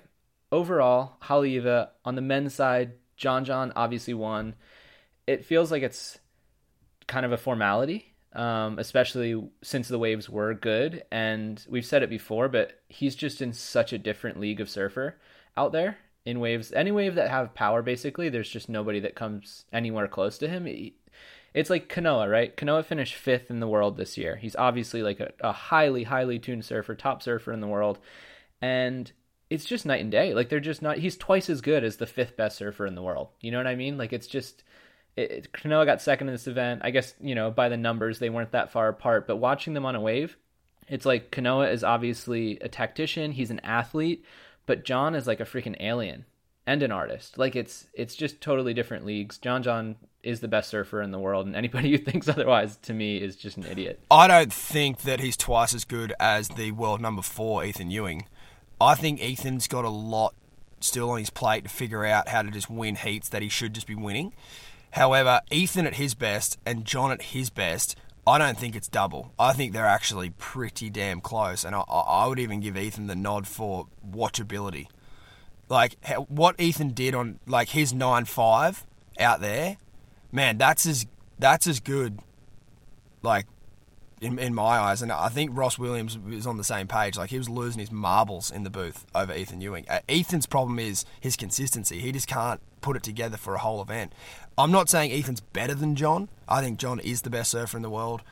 overall, 0.52 1.16
Haleiwa 1.22 1.88
on 2.04 2.14
the 2.14 2.20
men's 2.20 2.54
side, 2.54 2.92
John 3.16 3.44
John 3.44 3.72
obviously 3.74 4.14
won. 4.14 4.54
It 5.26 5.44
feels 5.44 5.70
like 5.70 5.82
it's 5.82 6.18
kind 7.06 7.24
of 7.24 7.32
a 7.32 7.38
formality 7.38 8.07
um, 8.34 8.78
especially 8.78 9.50
since 9.62 9.88
the 9.88 9.98
waves 9.98 10.28
were 10.28 10.54
good. 10.54 11.04
And 11.10 11.64
we've 11.68 11.86
said 11.86 12.02
it 12.02 12.10
before, 12.10 12.48
but 12.48 12.80
he's 12.88 13.14
just 13.14 13.40
in 13.40 13.52
such 13.52 13.92
a 13.92 13.98
different 13.98 14.38
league 14.40 14.60
of 14.60 14.70
surfer 14.70 15.16
out 15.56 15.72
there 15.72 15.98
in 16.24 16.40
waves. 16.40 16.72
Any 16.72 16.90
wave 16.90 17.14
that 17.14 17.30
have 17.30 17.54
power, 17.54 17.82
basically, 17.82 18.28
there's 18.28 18.50
just 18.50 18.68
nobody 18.68 19.00
that 19.00 19.14
comes 19.14 19.64
anywhere 19.72 20.08
close 20.08 20.38
to 20.38 20.48
him. 20.48 20.66
it's 21.54 21.70
like 21.70 21.88
Kanoa, 21.88 22.30
right? 22.30 22.56
Kanoa 22.56 22.84
finished 22.84 23.14
fifth 23.14 23.50
in 23.50 23.60
the 23.60 23.68
world 23.68 23.96
this 23.96 24.18
year. 24.18 24.36
He's 24.36 24.56
obviously 24.56 25.02
like 25.02 25.20
a, 25.20 25.32
a 25.40 25.52
highly, 25.52 26.04
highly 26.04 26.38
tuned 26.38 26.64
surfer, 26.64 26.94
top 26.94 27.22
surfer 27.22 27.52
in 27.52 27.60
the 27.60 27.66
world. 27.66 27.98
And 28.60 29.10
it's 29.50 29.64
just 29.64 29.86
night 29.86 30.02
and 30.02 30.10
day. 30.10 30.34
Like 30.34 30.48
they're 30.50 30.60
just 30.60 30.82
not. 30.82 30.98
He's 30.98 31.16
twice 31.16 31.48
as 31.48 31.60
good 31.60 31.84
as 31.84 31.96
the 31.96 32.06
fifth 32.06 32.36
best 32.36 32.56
surfer 32.56 32.86
in 32.86 32.94
the 32.94 33.02
world. 33.02 33.28
You 33.40 33.50
know 33.50 33.58
what 33.58 33.66
I 33.66 33.76
mean? 33.76 33.96
Like 33.96 34.12
it's 34.12 34.26
just 34.26 34.62
it, 35.18 35.52
Kanoa 35.52 35.84
got 35.84 36.00
second 36.00 36.28
in 36.28 36.34
this 36.34 36.46
event. 36.46 36.82
I 36.84 36.90
guess 36.90 37.14
you 37.20 37.34
know 37.34 37.50
by 37.50 37.68
the 37.68 37.76
numbers 37.76 38.18
they 38.18 38.30
weren't 38.30 38.52
that 38.52 38.70
far 38.70 38.88
apart, 38.88 39.26
but 39.26 39.36
watching 39.36 39.74
them 39.74 39.84
on 39.84 39.94
a 39.94 40.00
wave, 40.00 40.36
it's 40.88 41.06
like 41.06 41.30
Kanoa 41.30 41.72
is 41.72 41.84
obviously 41.84 42.58
a 42.60 42.68
tactician. 42.68 43.32
He's 43.32 43.50
an 43.50 43.60
athlete, 43.60 44.24
but 44.66 44.84
John 44.84 45.14
is 45.14 45.26
like 45.26 45.40
a 45.40 45.44
freaking 45.44 45.76
alien 45.80 46.24
and 46.66 46.82
an 46.82 46.92
artist. 46.92 47.36
Like 47.36 47.56
it's 47.56 47.88
it's 47.94 48.14
just 48.14 48.40
totally 48.40 48.74
different 48.74 49.04
leagues. 49.04 49.38
John 49.38 49.62
John 49.62 49.96
is 50.22 50.40
the 50.40 50.48
best 50.48 50.70
surfer 50.70 51.02
in 51.02 51.10
the 51.10 51.18
world, 51.18 51.46
and 51.46 51.56
anybody 51.56 51.90
who 51.92 51.98
thinks 51.98 52.28
otherwise 52.28 52.76
to 52.76 52.94
me 52.94 53.16
is 53.16 53.36
just 53.36 53.56
an 53.56 53.66
idiot. 53.66 54.00
I 54.10 54.28
don't 54.28 54.52
think 54.52 55.00
that 55.02 55.20
he's 55.20 55.36
twice 55.36 55.74
as 55.74 55.84
good 55.84 56.14
as 56.20 56.48
the 56.50 56.72
world 56.72 57.00
number 57.00 57.22
four 57.22 57.64
Ethan 57.64 57.90
Ewing. 57.90 58.26
I 58.80 58.94
think 58.94 59.20
Ethan's 59.20 59.66
got 59.66 59.84
a 59.84 59.90
lot 59.90 60.34
still 60.80 61.10
on 61.10 61.18
his 61.18 61.30
plate 61.30 61.64
to 61.64 61.68
figure 61.70 62.04
out 62.04 62.28
how 62.28 62.42
to 62.42 62.50
just 62.52 62.70
win 62.70 62.94
heats 62.94 63.28
that 63.30 63.42
he 63.42 63.48
should 63.48 63.72
just 63.72 63.88
be 63.88 63.96
winning. 63.96 64.32
However, 64.92 65.40
Ethan 65.50 65.86
at 65.86 65.94
his 65.94 66.14
best 66.14 66.58
and 66.64 66.84
John 66.84 67.10
at 67.10 67.22
his 67.22 67.50
best, 67.50 67.96
I 68.26 68.38
don't 68.38 68.58
think 68.58 68.76
it's 68.76 68.88
double. 68.88 69.32
I 69.38 69.52
think 69.52 69.72
they're 69.72 69.86
actually 69.86 70.30
pretty 70.30 70.90
damn 70.90 71.20
close, 71.20 71.64
and 71.64 71.74
I, 71.74 71.80
I 71.80 72.26
would 72.26 72.38
even 72.38 72.60
give 72.60 72.76
Ethan 72.76 73.06
the 73.06 73.16
nod 73.16 73.46
for 73.46 73.86
watchability. 74.08 74.86
Like 75.68 75.96
what 76.28 76.58
Ethan 76.60 76.90
did 76.90 77.14
on 77.14 77.40
like 77.46 77.70
his 77.70 77.92
nine 77.92 78.24
five 78.24 78.86
out 79.18 79.40
there, 79.40 79.76
man, 80.32 80.58
that's 80.58 80.86
as 80.86 81.06
that's 81.38 81.66
as 81.66 81.80
good. 81.80 82.20
Like 83.22 83.46
in, 84.20 84.38
in 84.38 84.54
my 84.54 84.78
eyes, 84.78 85.02
and 85.02 85.12
I 85.12 85.28
think 85.28 85.50
Ross 85.54 85.78
Williams 85.78 86.18
was 86.18 86.46
on 86.46 86.56
the 86.56 86.64
same 86.64 86.86
page. 86.86 87.16
Like 87.16 87.30
he 87.30 87.38
was 87.38 87.48
losing 87.48 87.80
his 87.80 87.92
marbles 87.92 88.50
in 88.50 88.62
the 88.62 88.70
booth 88.70 89.06
over 89.14 89.34
Ethan 89.34 89.60
Ewing. 89.60 89.86
Uh, 89.88 90.00
Ethan's 90.08 90.46
problem 90.46 90.78
is 90.78 91.04
his 91.20 91.36
consistency. 91.36 91.98
He 92.00 92.12
just 92.12 92.26
can't 92.26 92.60
put 92.80 92.96
it 92.96 93.02
together 93.02 93.36
for 93.36 93.54
a 93.54 93.58
whole 93.58 93.80
event. 93.82 94.12
I'm 94.58 94.72
not 94.72 94.88
saying 94.88 95.12
Ethan's 95.12 95.40
better 95.40 95.74
than 95.74 95.94
John. 95.94 96.28
I 96.48 96.60
think 96.60 96.78
John 96.78 96.98
is 96.98 97.22
the 97.22 97.30
best 97.30 97.52
surfer 97.52 97.76
in 97.76 97.82
the 97.82 97.90
world. 97.90 98.22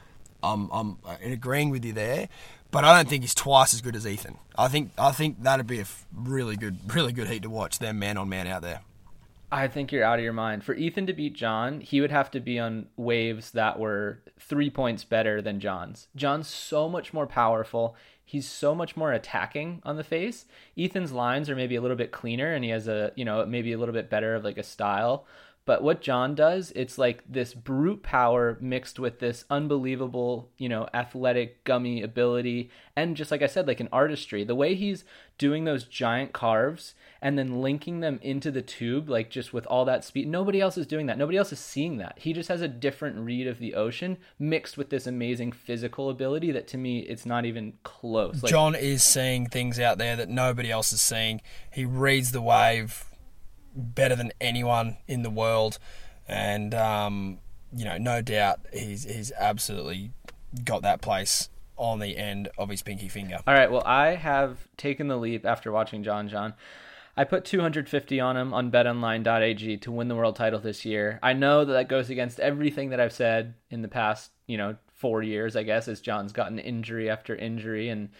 I'm 0.43 0.69
I'm 0.73 0.99
agreeing 1.23 1.71
with 1.71 1.85
you 1.85 1.93
there, 1.93 2.29
but 2.71 2.85
I 2.85 2.97
don't 2.97 3.09
think 3.09 3.23
he's 3.23 3.35
twice 3.35 3.73
as 3.73 3.81
good 3.81 3.97
as 3.97 4.07
Ethan. 4.07 4.39
I 4.59 4.69
think 4.69 4.91
I 4.99 5.13
think 5.13 5.43
that'd 5.43 5.67
be 5.67 5.81
a 5.81 5.87
really 6.13 6.57
good 6.57 6.93
really 6.93 7.13
good 7.13 7.29
heat 7.29 7.43
to 7.43 7.51
watch. 7.51 7.79
Them 7.79 8.01
man 8.01 8.19
on 8.19 8.29
man 8.29 8.47
out 8.49 8.63
there. 8.63 8.81
I 9.51 9.69
think 9.69 9.93
you're 9.93 10.05
out 10.05 10.19
of 10.19 10.25
your 10.25 10.33
mind. 10.33 10.65
For 10.65 10.75
Ethan 10.75 11.07
to 11.07 11.13
beat 11.13 11.35
John, 11.35 11.81
he 11.81 12.01
would 12.01 12.11
have 12.11 12.33
to 12.33 12.41
be 12.41 12.59
on 12.59 12.87
waves 12.97 13.53
that 13.53 13.79
were 13.79 14.21
three 14.41 14.71
points 14.71 15.05
better 15.05 15.41
than 15.41 15.61
John's. 15.61 16.09
John's 16.17 16.49
so 16.49 16.89
much 16.89 17.15
more 17.15 17.29
powerful. 17.29 17.95
He's 18.25 18.49
so 18.49 18.75
much 18.75 18.97
more 18.97 19.13
attacking 19.13 19.83
on 19.85 19.97
the 19.97 20.03
face. 20.03 20.47
Ethan's 20.77 21.13
lines 21.13 21.49
are 21.49 21.55
maybe 21.55 21.77
a 21.77 21.81
little 21.81 21.97
bit 21.97 22.11
cleaner 22.11 22.53
and 22.53 22.65
he 22.65 22.71
has 22.71 22.89
a, 22.89 23.13
you 23.15 23.25
know, 23.25 23.47
maybe 23.47 23.73
a 23.73 23.79
little 23.79 23.95
bit 23.95 24.11
better 24.11 24.35
of 24.35 24.43
like 24.43 24.59
a 24.59 24.65
style. 24.65 25.27
But 25.67 25.83
what 25.83 26.01
John 26.01 26.37
does, 26.37 26.73
it's 26.77 26.97
like 26.97 27.25
this 27.29 27.53
brute 27.53 28.05
power 28.05 28.57
mixed 28.61 29.01
with 29.01 29.19
this 29.19 29.45
unbelievable, 29.51 30.49
you 30.57 30.69
know, 30.69 30.89
athletic, 30.95 31.65
gummy 31.65 32.03
ability. 32.03 32.71
And 32.95 33.17
just 33.17 33.33
like 33.33 33.43
I 33.43 33.49
said, 33.49 33.67
like 33.67 33.81
an 33.81 33.89
artistry. 33.93 34.45
The 34.45 34.55
way 34.55 34.77
he's 34.77 35.05
doing 35.39 35.65
those 35.65 35.83
giant 35.83 36.33
carves 36.33 36.95
and 37.21 37.37
then 37.37 37.61
linking 37.61 37.99
them 37.99 38.21
into 38.23 38.53
the 38.53 38.63
tube, 38.63 39.09
like 39.09 39.29
just 39.29 39.53
with 39.53 39.67
all 39.67 39.85
that 39.87 40.05
speed. 40.05 40.29
Nobody 40.29 40.61
else 40.61 40.79
is 40.79 40.87
doing 40.87 41.07
that. 41.07 41.19
Nobody 41.19 41.37
else 41.37 41.53
is 41.53 41.59
seeing 41.59 41.97
that. 41.97 42.21
He 42.21 42.33
just 42.33 42.49
has 42.49 42.61
a 42.61 42.69
different 42.69 43.19
read 43.19 43.49
of 43.49 43.59
the 43.59 43.75
ocean 43.75 44.19
mixed 44.39 44.79
with 44.79 44.91
this 44.91 45.09
amazing 45.09 45.51
physical 45.51 46.11
ability 46.11 46.53
that 46.53 46.69
to 46.69 46.79
me, 46.79 47.01
it's 47.01 47.27
not 47.27 47.45
even 47.45 47.73
close. 47.83 48.41
Like, 48.41 48.51
John 48.51 48.77
is 48.77 49.03
seeing 49.03 49.47
things 49.47 49.81
out 49.81 49.99
there 49.99 50.15
that 50.15 50.29
nobody 50.29 50.71
else 50.71 50.93
is 50.93 51.01
seeing. 51.01 51.41
He 51.73 51.85
reads 51.85 52.31
the 52.31 52.41
wave 52.41 53.05
better 53.77 54.17
than 54.17 54.33
anyone 54.41 54.97
in 55.07 55.23
the 55.23 55.31
world, 55.31 55.79
and 56.27 56.75
um, 56.75 57.39
you 57.75 57.85
know, 57.85 57.99
no 57.99 58.23
doubt 58.23 58.61
he's 58.73 59.05
he's 59.05 59.33
absolutely 59.39 60.13
got 60.65 60.83
that 60.83 61.01
place 61.01 61.51
on 61.77 61.99
the 61.99 62.17
end 62.17 62.49
of 62.57 62.71
his 62.71 62.83
pinky 62.83 63.09
finger. 63.09 63.39
All 63.47 63.55
right, 63.55 63.71
well, 63.71 63.83
I 63.85 64.15
have 64.15 64.69
taken 64.77 65.09
the 65.09 65.17
leap 65.17 65.45
after 65.45 65.71
watching 65.71 66.03
John 66.03 66.29
John. 66.29 66.55
I 67.19 67.25
put 67.25 67.45
250 67.47 68.21
on 68.21 68.37
him 68.37 68.53
on 68.53 68.71
betonline.ag 68.71 69.79
to 69.79 69.93
win 69.93 70.09
the 70.09 70.15
world 70.15 70.37
title 70.37 70.61
this 70.61 70.85
year. 70.85 71.19
I 71.23 71.33
know 71.33 71.65
that 71.65 71.73
that 71.73 71.89
goes 71.89 72.11
against 72.11 72.41
everything 72.41 72.91
that 72.91 73.01
I've 73.01 73.13
said 73.13 73.55
in 73.71 73.81
the 73.81 73.89
past, 73.89 74.33
you 74.47 74.59
know, 74.59 74.77
4 74.97 75.23
years, 75.23 75.57
I 75.57 75.63
guess, 75.63 75.89
as 75.89 76.01
John's 76.01 76.33
gotten 76.33 76.59
injury 76.59 77.09
after 77.09 77.35
injury 77.35 77.89
and 77.89 78.11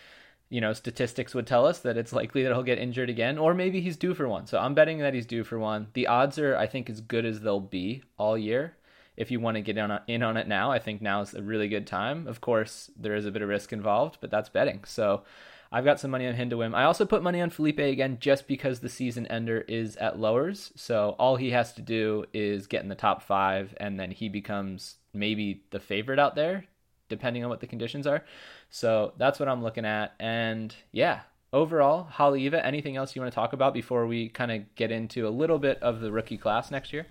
you 0.49 0.61
know, 0.61 0.73
statistics 0.73 1.35
would 1.35 1.47
tell 1.47 1.67
us 1.67 1.81
that 1.81 1.97
it's 1.97 2.13
likely 2.13 2.43
that 2.43 2.53
he'll 2.53 2.63
get 2.63 2.79
injured 2.79 3.11
again, 3.11 3.37
or 3.39 3.53
maybe 3.53 3.81
he's 3.81 3.97
due 3.97 4.15
for 4.15 4.29
one. 4.29 4.47
So 4.47 4.59
I'm 4.59 4.75
betting 4.75 4.99
that 4.99 5.15
he's 5.15 5.27
due 5.27 5.45
for 5.45 5.59
one. 5.59 5.89
The 5.95 6.07
odds 6.07 6.39
are, 6.39 6.57
I 6.57 6.67
think, 6.67 6.89
as 6.89 7.01
good 7.01 7.25
as 7.25 7.41
they'll 7.41 7.61
be 7.61 8.03
all 8.17 8.39
year. 8.39 8.77
If 9.17 9.31
you 9.31 9.41
want 9.41 9.57
to 9.57 9.63
get 9.63 9.79
in 9.79 10.23
on 10.23 10.37
it 10.37 10.47
now, 10.47 10.71
I 10.71 10.79
think 10.79 11.01
now 11.01 11.23
is 11.23 11.35
a 11.35 11.43
really 11.43 11.69
good 11.69 11.87
time. 11.87 12.27
Of 12.27 12.41
course, 12.41 12.91
there 12.97 13.17
is 13.17 13.25
a 13.25 13.31
bit 13.31 13.43
of 13.43 13.49
risk 13.49 13.73
involved, 13.73 14.19
but 14.21 14.31
that's 14.31 14.51
betting. 14.51 14.85
So 14.85 15.25
I've 15.73 15.87
got 15.87 15.99
some 15.99 16.11
money 16.11 16.27
on 16.29 16.35
him 16.35 16.51
to 16.51 16.59
win. 16.59 16.75
I 16.75 16.85
also 16.85 17.07
put 17.07 17.23
money 17.23 17.41
on 17.41 17.51
Felipe 17.51 17.79
again 17.79 18.19
just 18.21 18.47
because 18.47 18.79
the 18.79 18.89
season 18.89 19.27
ender 19.27 19.63
is 19.63 19.97
at 19.97 20.19
lowers. 20.19 20.71
So 20.77 21.17
all 21.19 21.37
he 21.37 21.51
has 21.51 21.73
to 21.73 21.83
do 21.83 22.27
is 22.35 22.67
get 22.67 22.83
in 22.83 22.89
the 22.89 22.95
top 22.95 23.23
five, 23.23 23.75
and 23.79 23.99
then 23.99 24.11
he 24.11 24.29
becomes 24.29 24.97
maybe 25.15 25.65
the 25.71 25.81
favorite 25.81 26.19
out 26.19 26.35
there, 26.35 26.67
depending 27.09 27.45
on 27.45 27.51
what 27.51 27.61
the 27.61 27.67
conditions 27.67 28.07
are. 28.07 28.25
So 28.71 29.13
that's 29.17 29.39
what 29.39 29.49
I'm 29.49 29.63
looking 29.63 29.85
at. 29.85 30.15
And 30.19 30.75
yeah, 30.93 31.21
overall, 31.53 32.09
Haleiwa, 32.13 32.65
anything 32.65 32.97
else 32.97 33.15
you 33.17 33.23
want 33.23 33.33
to 33.33 33.35
talk 33.35 33.53
about 33.53 33.75
before 33.75 34.07
we 34.07 34.29
kind 34.29 34.53
of 34.53 34.75
get 34.75 34.91
into 34.91 35.27
a 35.27 35.31
little 35.31 35.59
bit 35.59 35.83
of 35.83 36.01
the 36.01 36.13
rookie 36.13 36.39
class 36.39 36.71
next 36.71 36.93
year? 36.93 37.07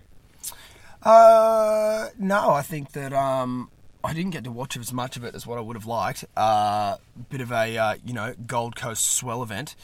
Uh, 1.02 2.08
no, 2.18 2.50
I 2.50 2.62
think 2.62 2.92
that 2.92 3.12
um, 3.12 3.70
I 4.02 4.14
didn't 4.14 4.30
get 4.30 4.44
to 4.44 4.50
watch 4.50 4.76
as 4.76 4.92
much 4.92 5.16
of 5.16 5.24
it 5.24 5.34
as 5.34 5.46
what 5.46 5.58
I 5.58 5.60
would 5.60 5.76
have 5.76 5.86
liked. 5.86 6.24
Uh, 6.36 6.96
bit 7.28 7.40
of 7.40 7.52
a 7.52 7.76
uh, 7.76 7.94
you 8.04 8.12
know 8.12 8.34
Gold 8.46 8.76
Coast 8.76 9.04
swell 9.04 9.42
event 9.42 9.74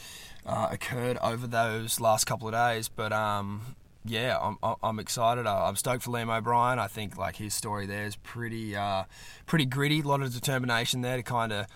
uh, 0.45 0.69
occurred 0.71 1.17
over 1.21 1.47
those 1.47 1.99
last 1.99 2.25
couple 2.25 2.47
of 2.47 2.53
days, 2.53 2.87
but 2.87 3.11
um, 3.11 3.75
yeah, 4.05 4.37
I'm, 4.41 4.75
I'm 4.81 4.99
excited. 4.99 5.47
I'm 5.47 5.75
stoked 5.75 6.03
for 6.03 6.11
Liam 6.11 6.35
O'Brien. 6.35 6.79
I 6.79 6.87
think 6.87 7.17
like 7.17 7.37
his 7.37 7.53
story 7.53 7.85
there 7.85 8.05
is 8.05 8.15
pretty 8.17 8.75
uh, 8.75 9.03
pretty 9.45 9.65
gritty. 9.65 10.01
A 10.01 10.03
lot 10.03 10.21
of 10.21 10.33
determination 10.33 11.01
there 11.01 11.17
to 11.17 11.23
kind 11.23 11.53
of 11.53 11.67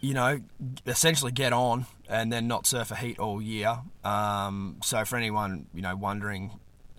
you 0.00 0.14
know 0.14 0.40
essentially 0.86 1.32
get 1.32 1.52
on 1.52 1.86
and 2.08 2.32
then 2.32 2.48
not 2.48 2.66
surf 2.66 2.90
a 2.90 2.96
heat 2.96 3.18
all 3.18 3.40
year. 3.40 3.78
Um, 4.04 4.78
so 4.82 5.04
for 5.04 5.16
anyone 5.16 5.66
you 5.72 5.82
know 5.82 5.94
wondering, 5.94 6.58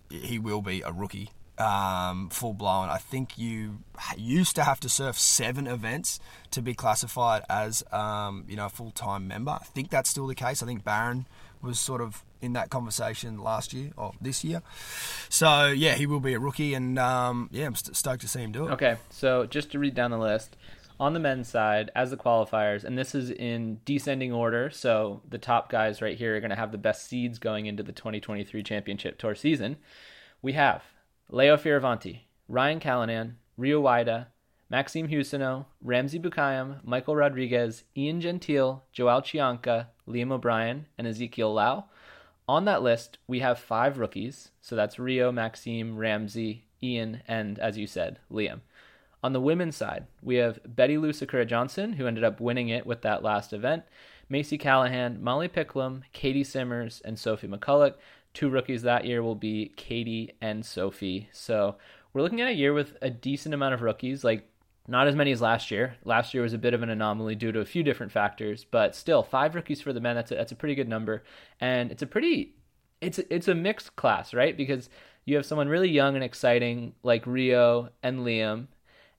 he 0.10 0.40
will 0.40 0.62
be 0.62 0.82
a 0.82 0.92
rookie 0.92 1.30
um, 1.58 2.30
full 2.30 2.54
blown. 2.54 2.90
I 2.90 2.98
think 2.98 3.38
you 3.38 3.80
used 4.18 4.56
to 4.56 4.64
have 4.64 4.80
to 4.82 4.90
surf 4.90 5.18
seven 5.18 5.68
events 5.68 6.20
to 6.52 6.62
be 6.62 6.74
classified 6.74 7.44
as 7.50 7.84
um, 7.92 8.46
you 8.48 8.56
know 8.56 8.68
a 8.68 8.70
full 8.70 8.92
time 8.92 9.28
member. 9.28 9.52
I 9.52 9.66
think 9.66 9.90
that's 9.90 10.10
still 10.10 10.28
the 10.28 10.36
case. 10.36 10.64
I 10.64 10.66
think 10.66 10.84
Barron 10.84 11.28
was 11.62 11.80
sort 11.80 12.02
of 12.02 12.24
in 12.44 12.54
that 12.54 12.70
conversation 12.70 13.40
last 13.40 13.74
year 13.74 13.92
or 13.98 14.14
this 14.22 14.44
year. 14.44 14.62
So 15.30 15.68
yeah, 15.68 15.96
he 15.96 16.06
will 16.06 16.20
be 16.20 16.34
a 16.34 16.40
rookie, 16.40 16.74
and 16.74 17.00
um, 17.00 17.50
yeah, 17.52 17.66
I'm 17.66 17.76
stoked 17.76 18.22
to 18.22 18.28
see 18.28 18.42
him 18.42 18.52
do 18.52 18.68
it. 18.68 18.72
Okay, 18.72 18.98
so 19.10 19.46
just 19.46 19.72
to 19.72 19.80
read 19.80 19.96
down 19.96 20.12
the 20.12 20.20
list. 20.20 20.56
On 21.00 21.14
the 21.14 21.20
men's 21.20 21.50
side, 21.50 21.90
as 21.96 22.12
the 22.12 22.18
qualifiers, 22.18 22.84
and 22.84 22.98
this 22.98 23.16
is 23.16 23.32
in 23.32 23.80
descending 23.84 24.32
order, 24.32 24.70
so 24.70 25.22
the 25.28 25.40
top 25.40 25.70
guys 25.70 26.02
right 26.02 26.16
here 26.16 26.38
are 26.38 26.40
going 26.40 26.52
to 26.52 26.56
have 26.56 26.72
the 26.72 26.78
best 26.78 27.08
seeds 27.08 27.40
going 27.40 27.66
into 27.66 27.82
the 27.82 27.92
2023 27.92 28.62
Championship 28.62 29.18
Tour 29.18 29.34
season. 29.34 29.78
We 30.42 30.54
have 30.54 30.84
Leo 31.30 31.58
Fioravanti, 31.58 32.20
Ryan 32.48 32.80
Callinan, 32.80 33.34
Rio 33.58 33.82
Waida, 33.82 34.28
Maxime 34.70 35.08
Huscenot, 35.08 35.66
Ramzi 35.86 36.22
Boukhiam, 36.22 36.84
Michael 36.84 37.16
Rodriguez, 37.16 37.84
Ian 37.98 38.22
Gentile, 38.22 38.84
Joao 38.92 39.20
Chianca, 39.20 39.90
Liam 40.08 40.32
O'Brien, 40.32 40.86
and 40.98 41.08
Ezekiel 41.08 41.54
Lau. 41.54 41.86
On 42.48 42.66
that 42.66 42.84
list, 42.84 43.18
we 43.28 43.40
have 43.40 43.58
five 43.58 43.98
rookies. 43.98 44.52
So 44.62 44.76
that's 44.76 45.00
Rio, 45.00 45.32
Maxime, 45.32 45.96
Ramzi, 45.96 46.62
Ian, 46.82 47.22
and 47.28 47.58
as 47.60 47.78
you 47.78 47.88
said, 47.88 48.20
Liam. 48.32 48.62
On 49.24 49.32
the 49.32 49.40
women's 49.40 49.78
side, 49.78 50.08
we 50.22 50.36
have 50.36 50.60
Betty 50.66 50.98
Lou 50.98 51.14
Sakura 51.14 51.46
Johnson, 51.46 51.94
who 51.94 52.08
ended 52.08 52.26
up 52.26 52.42
winning 52.42 52.68
it 52.68 52.86
with 52.86 53.02
that 53.04 53.24
last 53.24 53.54
event, 53.54 53.84
Macy 54.28 54.58
Callaghan, 54.58 55.24
Molly 55.24 55.48
Picklum, 55.48 56.04
Caity 56.14 56.46
Simmers, 56.46 57.02
and 57.06 57.18
Sophie 57.18 57.48
McCulloch. 57.48 57.96
Two 58.34 58.50
rookies 58.50 58.82
that 58.82 59.06
year 59.06 59.24
will 59.24 59.36
be 59.36 59.72
Caity 59.78 60.32
and 60.42 60.66
Sophie. 60.66 61.30
So 61.32 61.76
we're 62.12 62.22
looking 62.22 62.42
at 62.42 62.50
a 62.50 62.54
year 62.54 62.74
with 62.74 62.98
a 63.02 63.10
decent 63.10 63.54
amount 63.54 63.76
of 63.76 63.82
rookies, 63.82 64.24
like 64.24 64.50
not 64.88 65.08
as 65.08 65.16
many 65.16 65.32
as 65.32 65.42
last 65.42 65.72
year. 65.72 65.96
Last 66.04 66.34
year 66.34 66.44
was 66.44 66.54
a 66.54 66.58
bit 66.58 66.74
of 66.74 66.84
an 66.84 66.90
anomaly 66.90 67.36
due 67.36 67.52
to 67.52 67.60
a 67.60 67.66
few 67.66 67.84
different 67.84 68.12
factors, 68.12 68.66
but 68.70 68.96
still 68.96 69.24
five 69.24 69.56
rookies 69.56 69.82
for 69.82 69.94
the 69.94 70.02
men. 70.02 70.16
That's 70.16 70.32
a, 70.32 70.36
that's 70.36 70.52
a 70.52 70.58
pretty 70.58 70.76
good 70.76 70.90
number, 70.90 71.24
and 71.60 71.92
it's 71.92 72.02
a 72.02 72.08
pretty 72.08 72.56
it's 73.02 73.20
it's 73.30 73.48
a 73.48 73.56
mixed 73.56 73.96
class, 73.96 74.34
right? 74.34 74.56
Because 74.56 74.90
you 75.26 75.36
have 75.36 75.46
someone 75.46 75.70
really 75.70 75.90
young 75.90 76.16
and 76.16 76.24
exciting 76.24 76.94
like 77.04 77.26
Rio 77.26 77.90
and 78.02 78.20
Liam, 78.20 78.68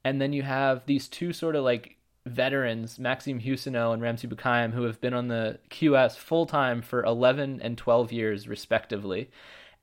and 0.05 0.21
then 0.21 0.33
you 0.33 0.43
have 0.43 0.85
these 0.87 1.09
two 1.09 1.33
sort 1.33 1.57
of 1.57 1.65
like 1.65 1.97
veterans, 2.27 2.99
Maxime 2.99 3.41
Huscenot 3.41 3.95
and 3.95 4.03
Ramzi 4.03 4.29
Boukhiam, 4.29 4.73
who 4.73 4.85
have 4.85 5.01
been 5.01 5.15
on 5.15 5.29
the 5.29 5.59
QS 5.71 6.17
full 6.17 6.47
time 6.47 6.83
for 6.83 7.05
11 7.05 7.61
and 7.63 7.77
12 7.77 8.13
years, 8.13 8.49
respectively. 8.49 9.31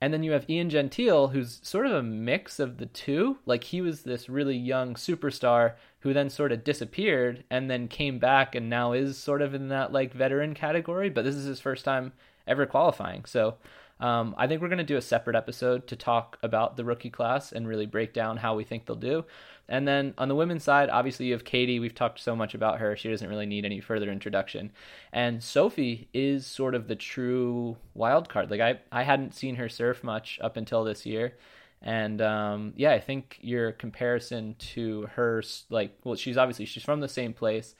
And 0.01 0.12
then 0.12 0.24
you 0.24 0.31
have 0.31 0.50
Ian 0.50 0.72
Gentile, 0.72 1.27
who's 1.27 1.60
sort 1.62 1.86
of 1.86 1.93
a 1.93 2.01
mix 2.01 2.60
of 2.60 2.77
the 2.77 2.88
two. 2.88 3.38
Like 3.46 3.65
he 3.65 3.81
was 3.81 4.01
this 4.01 4.27
really 4.27 4.58
young 4.58 4.96
superstar 4.96 5.75
who 6.00 6.12
then 6.12 6.31
sort 6.31 6.51
of 6.51 6.63
disappeared 6.63 7.43
and 7.51 7.70
then 7.70 7.88
came 7.88 8.17
back 8.17 8.55
and 8.55 8.67
now 8.67 8.93
is 8.93 9.15
sort 9.15 9.43
of 9.43 9.53
in 9.53 9.67
that 9.67 9.93
like 9.93 10.12
veteran 10.12 10.55
category. 10.55 11.10
But 11.10 11.24
this 11.24 11.36
is 11.36 11.46
his 11.46 11.60
first 11.60 11.86
time 11.86 12.13
ever 12.48 12.65
qualifying. 12.65 13.25
So 13.25 13.58
um, 14.01 14.36
I 14.38 14.48
think 14.48 14.62
we're 14.62 14.67
going 14.67 14.79
to 14.79 14.84
do 14.84 14.98
a 14.98 15.01
separate 15.01 15.36
episode 15.36 15.88
to 15.88 15.96
talk 15.96 16.38
about 16.43 16.75
the 16.75 16.84
rookie 16.84 17.12
class 17.12 17.51
and 17.51 17.67
really 17.67 17.86
break 17.86 18.13
down 18.13 18.38
how 18.38 18.55
we 18.55 18.63
think 18.63 18.86
they'll 18.86 18.96
do. 18.96 19.25
And 19.70 19.88
then 19.88 20.13
on 20.17 20.27
the 20.27 20.36
women's 20.36 20.63
side, 20.63 20.89
obviously 20.89 21.27
you 21.27 21.34
have 21.34 21.46
Caity. 21.46 21.79
We've 21.79 21.96
talked 21.96 22.20
so 22.20 22.36
much 22.36 22.53
about 22.53 22.79
her. 22.79 22.98
She 22.98 23.10
doesn't 23.10 23.29
really 23.29 23.46
need 23.46 23.63
any 23.63 23.79
further 23.79 24.12
introduction. 24.12 24.72
And 25.13 25.41
Sophie 25.41 26.10
is 26.13 26.46
sort 26.46 26.75
of 26.75 26.88
the 26.88 26.96
true 26.96 27.77
wild 27.93 28.27
card. 28.27 28.51
Like 28.51 28.60
I, 28.60 28.79
I 28.91 29.03
hadn't 29.03 29.36
seen 29.36 29.55
her 29.55 29.70
surf 29.70 30.03
much 30.03 30.39
up 30.41 30.58
until 30.58 30.84
this 30.84 31.05
year. 31.05 31.38
And 31.81 32.22
um, 32.22 32.74
yeah, 32.75 32.91
I 32.91 33.00
think 33.00 33.38
your 33.41 33.72
comparison 33.72 34.55
to 34.74 35.08
her, 35.13 35.41
like, 35.70 35.96
well, 36.03 36.15
she's 36.15 36.38
obviously 36.38 36.65
she's 36.65 36.84
from 36.84 37.00
the 37.00 37.08
same 37.08 37.34
place, 37.34 37.75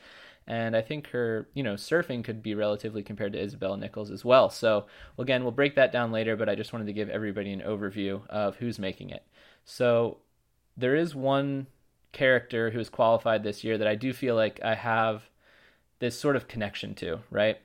and 0.51 0.75
I 0.75 0.81
think 0.81 1.08
her, 1.12 1.48
you 1.53 1.63
know, 1.63 1.75
surfing 1.75 2.25
could 2.25 2.43
be 2.43 2.55
relatively 2.55 3.03
compared 3.03 3.31
to 3.31 3.41
Isabella 3.41 3.77
Nichols 3.77 4.12
as 4.12 4.25
well. 4.25 4.50
So 4.50 4.86
again, 5.17 5.43
we'll 5.43 5.53
break 5.53 5.75
that 5.75 5.93
down 5.93 6.12
later, 6.12 6.36
but 6.36 6.50
I 6.50 6.55
just 6.55 6.74
wanted 6.74 6.88
to 6.88 6.93
give 6.93 7.10
everybody 7.10 7.53
an 7.53 7.62
overview 7.62 8.27
of 8.27 8.58
who's 8.58 8.77
making 8.77 9.12
it. 9.12 9.25
So 9.63 10.17
there 10.75 10.93
is 10.93 11.15
one 11.15 11.67
character 12.12 12.72
who 12.72 12.81
is 12.81 12.89
qualified 12.89 13.43
this 13.43 13.63
year 13.63 13.77
that 13.77 13.88
I 13.88 13.96
do 13.96 14.12
feel 14.12 14.36
like 14.36 14.60
I 14.62 14.75
have 14.75 15.29
this 16.00 16.20
sort 16.20 16.36
of 16.36 16.50
connection 16.50 16.96
to, 16.96 17.20
right? 17.29 17.58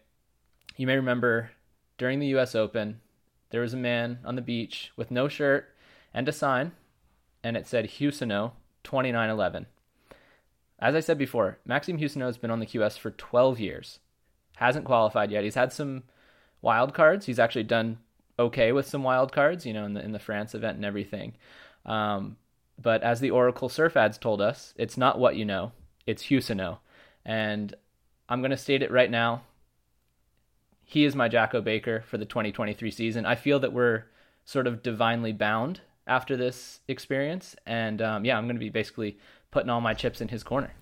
You 0.77 0.87
may 0.87 0.95
remember 0.95 1.51
during 1.99 2.21
the 2.21 2.37
US 2.37 2.55
Open, 2.55 3.01
there 3.51 3.63
was 3.63 3.75
a 3.75 3.79
man 3.79 4.21
on 4.25 4.37
the 4.37 4.43
beach 4.43 4.93
with 4.95 5.11
no 5.11 5.27
shirt 5.27 5.75
and 6.15 6.29
a 6.29 6.33
sign, 6.33 6.71
and 7.43 7.57
it 7.57 7.67
said 7.67 7.87
Huscenot 7.87 8.53
2911. 8.85 9.67
As 10.79 10.95
I 10.95 11.01
said 11.01 11.19
before, 11.19 11.59
Maxime 11.65 11.99
Huscenot 11.99 12.27
has 12.27 12.39
been 12.39 12.51
on 12.51 12.61
the 12.61 12.67
QS 12.67 12.99
for 12.99 13.11
12 13.11 13.59
years. 13.59 13.99
Hasn't 14.57 14.85
qualified 14.85 15.31
yet. 15.31 15.45
He's 15.45 15.55
had 15.55 15.73
some 15.73 16.05
wild 16.61 16.95
cards. 16.95 17.27
He's 17.27 17.39
actually 17.39 17.65
done 17.65 17.99
okay 18.39 18.73
with 18.73 18.87
some 18.87 19.03
wild 19.03 19.33
cards, 19.33 19.65
you 19.65 19.73
know, 19.73 19.85
in 19.85 19.95
the 19.95 20.05
in 20.05 20.13
the 20.13 20.19
France 20.19 20.55
event 20.55 20.77
and 20.77 20.85
everything. 20.85 21.35
Um, 21.85 22.37
but 22.81 23.03
as 23.03 23.21
the 23.21 23.31
Oracle 23.31 23.69
Surf 23.69 23.97
ads 23.97 24.19
told 24.19 24.41
us, 24.41 24.75
it's 24.77 24.97
not 24.97 25.19
what 25.19 25.37
you 25.37 25.45
know, 25.45 25.73
it's 26.07 26.25
Huscenot. 26.25 26.79
And 27.25 27.75
I'm 28.29 28.41
going 28.41 28.51
to 28.51 28.57
state 28.57 28.83
it 28.83 28.91
right 28.91 29.11
now. 29.11 29.43
He 30.85 31.05
is 31.05 31.17
my 31.17 31.29
Jacko 31.29 31.61
Baker 31.61 32.05
for 32.07 32.19
the 32.19 32.25
2023 32.25 32.91
season. 32.91 33.27
I 33.27 33.35
feel 33.35 33.59
that 33.61 33.73
we're 33.73 34.05
sort 34.45 34.67
of 34.67 34.83
divinely 34.83 35.33
bound 35.33 35.81
after 36.07 36.37
this 36.37 36.81
experience. 36.87 37.57
And 37.67 38.01
um, 38.01 38.25
yeah, 38.25 38.39
I'm 38.39 38.45
going 38.45 38.57
to 38.57 38.61
be 38.61 38.71
basically 38.71 39.19
putting 39.57 39.71
all 39.71 39.81
my 39.81 39.95
chips 39.95 40.21
in 40.21 40.29
his 40.29 40.43
corner. 40.43 40.75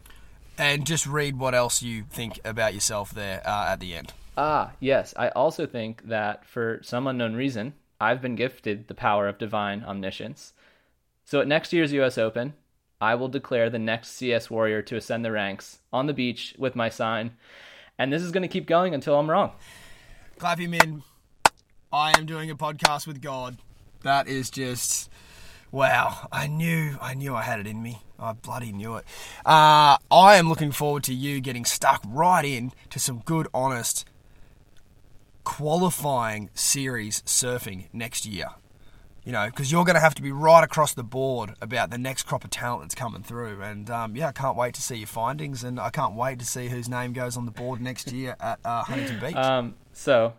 And 0.58 0.84
just 0.84 1.06
read 1.06 1.38
what 1.38 1.54
else 1.54 1.80
you 1.80 2.02
think 2.10 2.40
about 2.44 2.74
yourself 2.74 3.12
there 3.12 3.40
uh, 3.46 3.66
at 3.68 3.78
the 3.78 3.94
end. 3.94 4.12
Ah, 4.36 4.72
yes. 4.80 5.14
I 5.16 5.28
also 5.28 5.64
think 5.64 6.08
that 6.08 6.44
for 6.44 6.80
some 6.82 7.06
unknown 7.06 7.36
reason, 7.36 7.74
I've 8.00 8.20
been 8.20 8.34
gifted 8.34 8.88
the 8.88 8.94
power 8.94 9.28
of 9.28 9.38
divine 9.38 9.84
omniscience. 9.84 10.54
So 11.24 11.40
at 11.40 11.46
next 11.46 11.72
year's 11.72 11.92
US 11.92 12.18
Open, 12.18 12.54
I 13.00 13.14
will 13.14 13.28
declare 13.28 13.70
the 13.70 13.78
next 13.78 14.08
CS 14.16 14.50
Warrior 14.50 14.82
to 14.82 14.96
ascend 14.96 15.24
the 15.24 15.30
ranks 15.30 15.78
on 15.92 16.08
the 16.08 16.12
beach 16.12 16.56
with 16.58 16.74
my 16.74 16.88
sign. 16.88 17.36
And 17.96 18.12
this 18.12 18.22
is 18.22 18.32
going 18.32 18.42
to 18.42 18.48
keep 18.48 18.66
going 18.66 18.92
until 18.92 19.16
I'm 19.20 19.30
wrong. 19.30 19.52
Clap 20.38 20.58
him 20.58 20.74
in. 20.74 21.04
I 21.92 22.18
am 22.18 22.26
doing 22.26 22.50
a 22.50 22.56
podcast 22.56 23.06
with 23.06 23.22
God. 23.22 23.56
That 24.02 24.26
is 24.26 24.50
just 24.50 25.10
wow. 25.74 26.28
I 26.30 26.46
knew, 26.46 26.96
I 27.00 27.14
knew 27.14 27.34
I 27.34 27.42
had 27.42 27.60
it 27.60 27.66
in 27.66 27.82
me. 27.82 28.02
I 28.18 28.32
bloody 28.32 28.72
knew 28.72 28.96
it. 28.96 29.04
Uh, 29.44 29.98
I 30.10 30.36
am 30.36 30.48
looking 30.48 30.72
forward 30.72 31.02
to 31.04 31.14
you 31.14 31.40
getting 31.40 31.64
stuck 31.64 32.02
right 32.06 32.44
in 32.44 32.72
to 32.90 32.98
some 32.98 33.18
good, 33.24 33.48
honest 33.52 34.06
qualifying 35.42 36.48
series 36.54 37.20
surfing 37.22 37.88
next 37.92 38.24
year 38.24 38.46
you 39.24 39.32
know, 39.32 39.46
because 39.46 39.72
you're 39.72 39.84
going 39.84 39.94
to 39.94 40.00
have 40.00 40.14
to 40.14 40.22
be 40.22 40.30
right 40.30 40.62
across 40.62 40.92
the 40.92 41.02
board 41.02 41.54
about 41.60 41.90
the 41.90 41.96
next 41.96 42.24
crop 42.24 42.44
of 42.44 42.50
talent 42.50 42.82
that's 42.82 42.94
coming 42.94 43.22
through. 43.22 43.62
And 43.62 43.88
um, 43.88 44.14
yeah, 44.16 44.28
I 44.28 44.32
can't 44.32 44.56
wait 44.56 44.74
to 44.74 44.82
see 44.82 44.96
your 44.96 45.06
findings, 45.06 45.64
and 45.64 45.80
I 45.80 45.88
can't 45.88 46.14
wait 46.14 46.38
to 46.40 46.44
see 46.44 46.68
whose 46.68 46.90
name 46.90 47.14
goes 47.14 47.36
on 47.36 47.46
the 47.46 47.50
board 47.50 47.80
next 47.80 48.12
year 48.12 48.36
at 48.38 48.58
uh, 48.64 48.82
Huntington 48.82 49.20
Beach. 49.20 49.34
Um, 49.34 49.76
so 49.94 50.34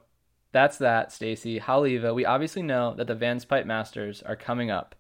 that's 0.51 0.77
that, 0.77 1.11
Stacy. 1.11 1.59
Haleiwa, 1.59 2.13
we 2.13 2.25
obviously 2.25 2.61
know 2.61 2.93
that 2.93 3.07
the 3.07 3.15
Vans 3.15 3.43
Pipe 3.43 3.65
Masters 3.65 4.21
are 4.21 4.35
coming 4.35 4.69
up. 4.69 4.93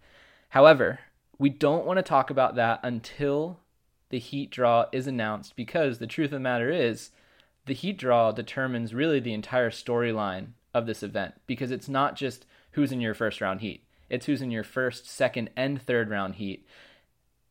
However, 0.55 0.99
we 1.37 1.49
don't 1.49 1.85
want 1.85 1.97
to 1.97 2.01
talk 2.01 2.29
about 2.29 2.55
that 2.55 2.79
until 2.81 3.59
the 4.07 4.19
heat 4.19 4.51
draw 4.51 4.85
is 4.93 5.05
announced 5.05 5.57
because 5.57 5.97
the 5.97 6.07
truth 6.07 6.27
of 6.27 6.31
the 6.31 6.39
matter 6.39 6.71
is 6.71 7.11
the 7.65 7.73
heat 7.73 7.97
draw 7.97 8.31
determines 8.31 8.93
really 8.93 9.19
the 9.19 9.33
entire 9.33 9.69
storyline 9.69 10.51
of 10.73 10.85
this 10.85 11.03
event 11.03 11.33
because 11.45 11.71
it's 11.71 11.89
not 11.89 12.15
just 12.15 12.45
who's 12.71 12.93
in 12.93 13.01
your 13.01 13.13
first 13.13 13.41
round 13.41 13.59
heat. 13.59 13.83
It's 14.09 14.27
who's 14.27 14.41
in 14.41 14.49
your 14.49 14.63
first, 14.63 15.09
second, 15.09 15.49
and 15.57 15.81
third 15.81 16.09
round 16.09 16.35
heat. 16.35 16.65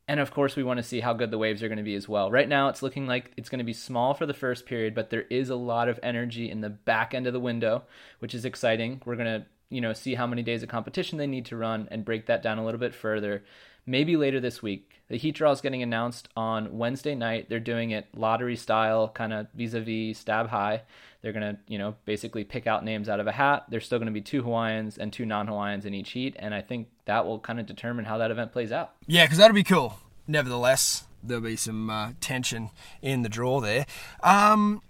And 0.09 0.19
of 0.19 0.31
course, 0.31 0.57
we 0.57 0.65
want 0.65 0.79
to 0.79 0.83
see 0.83 1.01
how 1.01 1.13
good 1.13 1.31
the 1.31 1.37
waves 1.37 1.63
are 1.63 1.69
going 1.69 1.77
to 1.77 1.85
be 1.85 1.97
as 1.97 2.09
well. 2.09 2.31
Right 2.31 2.49
now, 2.49 2.71
it's 2.71 2.83
looking 2.83 3.07
like 3.07 3.33
it's 3.37 3.51
going 3.51 3.59
to 3.59 3.65
be 3.65 3.75
small 3.75 4.15
for 4.15 4.25
the 4.25 4.33
first 4.33 4.65
period, 4.65 4.95
but 4.95 5.11
there 5.11 5.27
is 5.29 5.51
a 5.51 5.57
lot 5.57 5.91
of 5.91 6.01
energy 6.03 6.51
in 6.51 6.63
the 6.63 6.71
back 6.71 7.13
end 7.13 7.27
of 7.27 7.35
the 7.35 7.41
window, 7.41 7.83
which 8.21 8.35
is 8.35 8.47
exciting. 8.47 9.03
We're 9.05 9.17
going 9.17 9.43
to, 9.43 9.47
you 9.71 9.81
know, 9.81 9.93
see 9.93 10.15
how 10.15 10.27
many 10.27 10.43
days 10.43 10.63
of 10.63 10.69
competition 10.69 11.19
they 11.19 11.27
need 11.27 11.47
to 11.47 11.57
run 11.57 11.89
and 11.91 12.05
break 12.05 12.27
that 12.27 12.43
down 12.43 12.59
a 12.59 12.65
little 12.65 12.81
bit 12.81 12.95
further. 12.95 13.45
Maybe 13.87 14.17
later 14.17 14.41
this 14.41 14.63
week. 14.63 14.91
The 15.09 15.19
heat 15.19 15.35
draw 15.35 15.53
is 15.53 15.61
getting 15.61 15.83
announced 15.83 16.31
on 16.35 16.79
Wednesday 16.79 17.15
night. 17.15 17.51
They're 17.51 17.61
doing 17.61 17.91
it 17.91 18.07
lottery 18.17 18.57
style, 18.57 19.09
kind 19.09 19.35
of 19.35 19.49
vis-a-vis 19.55 20.17
stab 20.17 20.49
high. 20.49 20.83
They're 21.21 21.33
going 21.33 21.55
to, 21.55 21.61
you 21.69 21.77
know, 21.77 21.95
basically 22.07 22.45
pick 22.45 22.67
out 22.67 22.85
names 22.85 23.09
out 23.09 23.21
of 23.21 23.27
a 23.27 23.33
hat. 23.33 23.65
There's 23.69 23.85
still 23.85 23.99
going 23.99 24.07
to 24.07 24.13
be 24.13 24.23
two 24.23 24.43
Hawaiians 24.43 24.97
and 24.97 25.13
two 25.13 25.27
non-Hawaiians 25.27 25.85
in 25.85 25.93
each 25.93 26.13
heat, 26.13 26.35
and 26.39 26.55
I 26.55 26.63
think 26.63 26.89
that 27.05 27.27
will 27.27 27.39
kind 27.39 27.61
of 27.61 27.67
determine 27.67 28.07
how 28.07 28.17
that 28.19 28.31
event 28.31 28.53
plays 28.53 28.73
out. 28.73 28.93
Yeah, 29.07 29.25
because 29.25 29.39
that'll 29.39 29.55
be 29.55 29.63
cool. 29.63 29.99
Nevertheless, 30.27 31.05
there'll 31.23 31.43
be 31.43 31.57
some 31.57 31.91
uh, 31.91 32.13
tension 32.21 32.71
in 33.03 33.23
the 33.23 33.29
draw 33.29 33.61
there. 33.61 33.85
Um, 34.23 34.81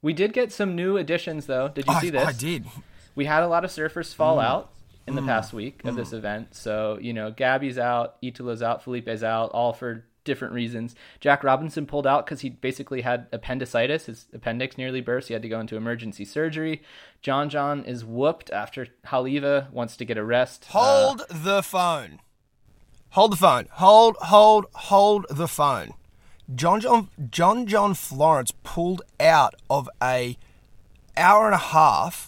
we 0.00 0.14
did 0.14 0.32
get 0.32 0.52
some 0.52 0.74
new 0.74 0.96
additions, 0.96 1.44
though. 1.44 1.68
Did 1.68 1.86
you 1.86 1.92
I, 1.92 2.00
see 2.00 2.10
this? 2.10 2.26
I 2.26 2.32
did. 2.32 2.66
We 3.18 3.24
had 3.24 3.42
a 3.42 3.48
lot 3.48 3.64
of 3.64 3.72
surfers 3.72 4.14
fall 4.14 4.36
mm. 4.36 4.44
out 4.44 4.70
in 5.08 5.16
the 5.16 5.22
mm. 5.22 5.26
past 5.26 5.52
week 5.52 5.84
of 5.84 5.94
mm. 5.94 5.96
this 5.96 6.12
event. 6.12 6.54
So, 6.54 7.00
you 7.00 7.12
know, 7.12 7.32
Gabby's 7.32 7.76
out, 7.76 8.14
Italo's 8.22 8.62
out, 8.62 8.84
Felipe's 8.84 9.24
out, 9.24 9.50
all 9.50 9.72
for 9.72 10.04
different 10.22 10.54
reasons. 10.54 10.94
Jack 11.18 11.42
Robinson 11.42 11.84
pulled 11.84 12.06
out 12.06 12.24
because 12.24 12.42
he 12.42 12.50
basically 12.50 13.00
had 13.00 13.26
appendicitis. 13.32 14.06
His 14.06 14.26
appendix 14.32 14.78
nearly 14.78 15.00
burst. 15.00 15.26
He 15.26 15.34
had 15.34 15.42
to 15.42 15.48
go 15.48 15.58
into 15.58 15.74
emergency 15.74 16.24
surgery. 16.24 16.80
John 17.20 17.48
John 17.48 17.84
is 17.84 18.04
whooped 18.04 18.52
after 18.52 18.86
Haleiwa 19.06 19.68
wants 19.72 19.96
to 19.96 20.04
get 20.04 20.16
a 20.16 20.22
rest. 20.22 20.66
Hold 20.66 21.22
uh, 21.22 21.24
the 21.30 21.62
phone. 21.64 22.20
Hold 23.10 23.32
the 23.32 23.36
phone. 23.36 23.66
Hold, 23.72 24.16
hold, 24.20 24.66
hold 24.74 25.26
the 25.28 25.48
phone. 25.48 25.94
John 26.54 26.80
John 26.80 27.08
John 27.32 27.66
John 27.66 27.94
Florence 27.94 28.52
pulled 28.62 29.02
out 29.18 29.56
of 29.68 29.90
a 30.00 30.38
hour 31.16 31.46
and 31.46 31.54
a 31.54 31.58
half 31.58 32.27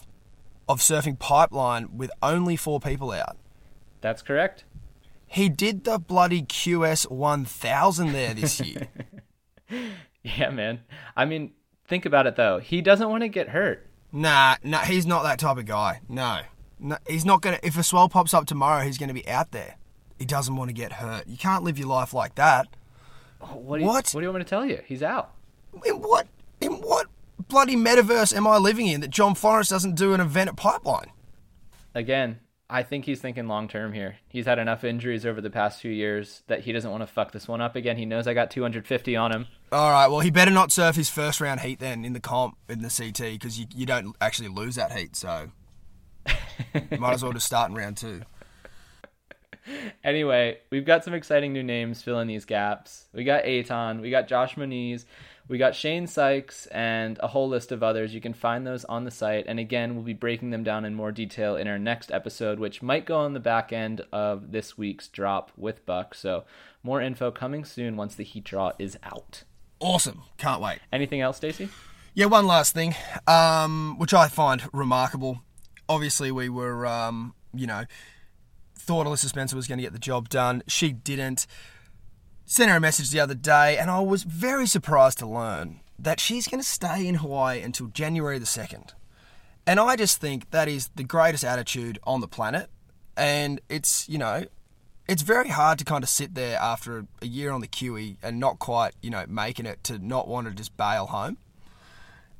of 0.71 0.79
surfing 0.79 1.19
pipeline 1.19 1.97
with 1.97 2.09
only 2.23 2.55
four 2.55 2.79
people 2.79 3.11
out. 3.11 3.37
That's 3.99 4.21
correct. 4.21 4.63
He 5.27 5.49
did 5.49 5.83
the 5.83 5.99
bloody 5.99 6.41
QS 6.41 7.09
1000 7.09 8.11
there 8.11 8.33
this 8.33 8.59
year. 8.59 8.87
yeah, 10.23 10.49
man. 10.49 10.81
I 11.15 11.25
mean, 11.25 11.51
think 11.87 12.05
about 12.05 12.27
it 12.27 12.35
though. 12.35 12.59
He 12.59 12.81
doesn't 12.81 13.09
want 13.09 13.23
to 13.23 13.29
get 13.29 13.49
hurt. 13.49 13.87
Nah, 14.11 14.55
nah, 14.63 14.79
he's 14.79 15.05
not 15.05 15.23
that 15.23 15.39
type 15.39 15.57
of 15.57 15.65
guy. 15.65 16.01
No. 16.09 16.41
no 16.79 16.97
he's 17.07 17.25
not 17.25 17.41
going 17.41 17.57
to, 17.57 17.65
if 17.65 17.77
a 17.77 17.83
swell 17.83 18.09
pops 18.09 18.33
up 18.33 18.45
tomorrow, 18.45 18.83
he's 18.83 18.97
going 18.97 19.07
to 19.07 19.13
be 19.13 19.27
out 19.27 19.51
there. 19.51 19.75
He 20.19 20.25
doesn't 20.25 20.55
want 20.55 20.69
to 20.69 20.73
get 20.73 20.93
hurt. 20.93 21.27
You 21.27 21.37
can't 21.37 21.63
live 21.63 21.79
your 21.79 21.87
life 21.87 22.13
like 22.13 22.35
that. 22.35 22.67
What? 23.39 23.77
Do 23.77 23.83
you, 23.83 23.87
what? 23.87 24.11
What 24.11 24.21
do 24.21 24.21
you 24.21 24.27
want 24.27 24.39
me 24.39 24.43
to 24.43 24.49
tell 24.49 24.65
you? 24.65 24.81
He's 24.85 25.01
out. 25.01 25.33
In 25.85 25.95
what? 25.95 26.27
In 26.59 26.73
what 26.73 27.07
bloody 27.47 27.75
metaverse 27.75 28.35
am 28.35 28.47
I 28.47 28.57
living 28.57 28.87
in 28.87 29.01
that 29.01 29.09
John 29.09 29.35
Florence 29.35 29.69
doesn't 29.69 29.95
do 29.95 30.13
an 30.13 30.21
event 30.21 30.49
at 30.49 30.55
Pipeline? 30.55 31.11
Again, 31.93 32.39
I 32.69 32.83
think 32.83 33.03
he's 33.03 33.19
thinking 33.19 33.47
long 33.47 33.67
term 33.67 33.91
here. 33.91 34.15
He's 34.29 34.45
had 34.45 34.57
enough 34.57 34.85
injuries 34.85 35.25
over 35.25 35.41
the 35.41 35.49
past 35.49 35.81
few 35.81 35.91
years 35.91 36.41
that 36.47 36.61
he 36.61 36.71
doesn't 36.71 36.89
want 36.89 37.01
to 37.03 37.07
fuck 37.07 37.33
this 37.33 37.45
one 37.45 37.59
up 37.59 37.75
again. 37.75 37.97
He 37.97 38.05
knows 38.05 38.27
I 38.27 38.33
got 38.33 38.49
250 38.49 39.15
on 39.17 39.31
him. 39.33 39.47
All 39.73 39.91
right, 39.91 40.07
well, 40.07 40.21
he 40.21 40.31
better 40.31 40.51
not 40.51 40.71
surf 40.71 40.95
his 40.95 41.09
first 41.09 41.41
round 41.41 41.59
heat 41.59 41.79
then 41.79 42.05
in 42.05 42.13
the 42.13 42.21
comp 42.21 42.55
in 42.69 42.81
the 42.81 42.89
CT 42.89 43.33
because 43.33 43.59
you, 43.59 43.65
you 43.75 43.85
don't 43.85 44.15
actually 44.21 44.47
lose 44.47 44.75
that 44.75 44.93
heat. 44.93 45.17
So 45.17 45.51
might 46.97 47.13
as 47.13 47.23
well 47.23 47.33
just 47.33 47.45
start 47.45 47.69
in 47.69 47.75
round 47.75 47.97
two. 47.97 48.21
Anyway, 50.03 50.57
we've 50.71 50.85
got 50.85 51.03
some 51.03 51.13
exciting 51.13 51.53
new 51.53 51.61
names 51.61 52.01
filling 52.01 52.27
these 52.27 52.45
gaps. 52.45 53.05
We 53.13 53.23
got 53.23 53.45
Aton, 53.45 54.01
we 54.01 54.09
got 54.09 54.27
Josh 54.27 54.57
Moniz, 54.57 55.05
we 55.47 55.57
got 55.57 55.75
Shane 55.75 56.07
Sykes 56.07 56.65
and 56.67 57.19
a 57.21 57.27
whole 57.27 57.49
list 57.49 57.71
of 57.71 57.83
others. 57.83 58.13
You 58.13 58.21
can 58.21 58.33
find 58.33 58.65
those 58.65 58.85
on 58.85 59.03
the 59.03 59.11
site. 59.11 59.45
And 59.47 59.59
again, 59.59 59.95
we'll 59.95 60.03
be 60.03 60.13
breaking 60.13 60.49
them 60.49 60.63
down 60.63 60.85
in 60.85 60.95
more 60.95 61.11
detail 61.11 61.55
in 61.55 61.67
our 61.67 61.77
next 61.77 62.11
episode, 62.11 62.57
which 62.57 62.81
might 62.81 63.05
go 63.05 63.17
on 63.17 63.33
the 63.33 63.39
back 63.39 63.73
end 63.73 64.01
of 64.11 64.51
this 64.51 64.77
week's 64.77 65.07
drop 65.07 65.51
with 65.57 65.85
Buck. 65.85 66.15
So 66.15 66.45
more 66.83 67.01
info 67.01 67.31
coming 67.31 67.65
soon 67.65 67.97
once 67.97 68.15
the 68.15 68.23
heat 68.23 68.45
draw 68.45 68.71
is 68.79 68.97
out. 69.03 69.43
Awesome. 69.79 70.23
Can't 70.37 70.61
wait. 70.61 70.79
Anything 70.93 71.21
else, 71.21 71.37
Stacey? 71.37 71.69
Yeah, 72.13 72.27
one 72.27 72.45
last 72.47 72.73
thing, 72.73 72.95
um, 73.27 73.95
which 73.97 74.13
I 74.13 74.27
find 74.27 74.61
remarkable. 74.73 75.41
Obviously, 75.89 76.31
we 76.31 76.49
were, 76.49 76.85
um, 76.85 77.33
you 77.53 77.67
know, 77.67 77.83
thought 78.81 79.07
Alyssa 79.07 79.25
Spencer 79.25 79.55
was 79.55 79.67
going 79.67 79.77
to 79.77 79.83
get 79.83 79.93
the 79.93 79.99
job 79.99 80.29
done. 80.29 80.63
She 80.67 80.91
didn't 80.91 81.47
sent 82.51 82.69
her 82.69 82.75
a 82.75 82.81
message 82.81 83.11
the 83.11 83.19
other 83.19 83.33
day, 83.33 83.77
and 83.77 83.89
I 83.89 84.01
was 84.01 84.23
very 84.23 84.67
surprised 84.67 85.19
to 85.19 85.25
learn 85.25 85.79
that 85.97 86.19
she's 86.19 86.49
going 86.49 86.61
to 86.61 86.67
stay 86.67 87.07
in 87.07 87.15
Hawaii 87.15 87.61
until 87.61 87.87
January 87.87 88.39
the 88.39 88.45
2nd. 88.45 88.89
And 89.65 89.79
I 89.79 89.95
just 89.95 90.19
think 90.19 90.49
that 90.51 90.67
is 90.67 90.89
the 90.95 91.03
greatest 91.03 91.45
attitude 91.45 91.97
on 92.03 92.19
the 92.19 92.27
planet. 92.27 92.69
And 93.15 93.61
it's, 93.69 94.09
you 94.09 94.17
know, 94.17 94.45
it's 95.07 95.21
very 95.21 95.47
hard 95.47 95.79
to 95.79 95.85
kind 95.85 96.03
of 96.03 96.09
sit 96.09 96.35
there 96.35 96.57
after 96.57 97.05
a 97.21 97.25
year 97.25 97.51
on 97.51 97.61
the 97.61 97.67
QE 97.67 98.17
and 98.21 98.37
not 98.37 98.59
quite, 98.59 98.95
you 99.01 99.09
know, 99.09 99.25
making 99.29 99.65
it 99.65 99.81
to 99.85 99.99
not 99.99 100.27
want 100.27 100.47
to 100.47 100.53
just 100.53 100.75
bail 100.75 101.05
home. 101.05 101.37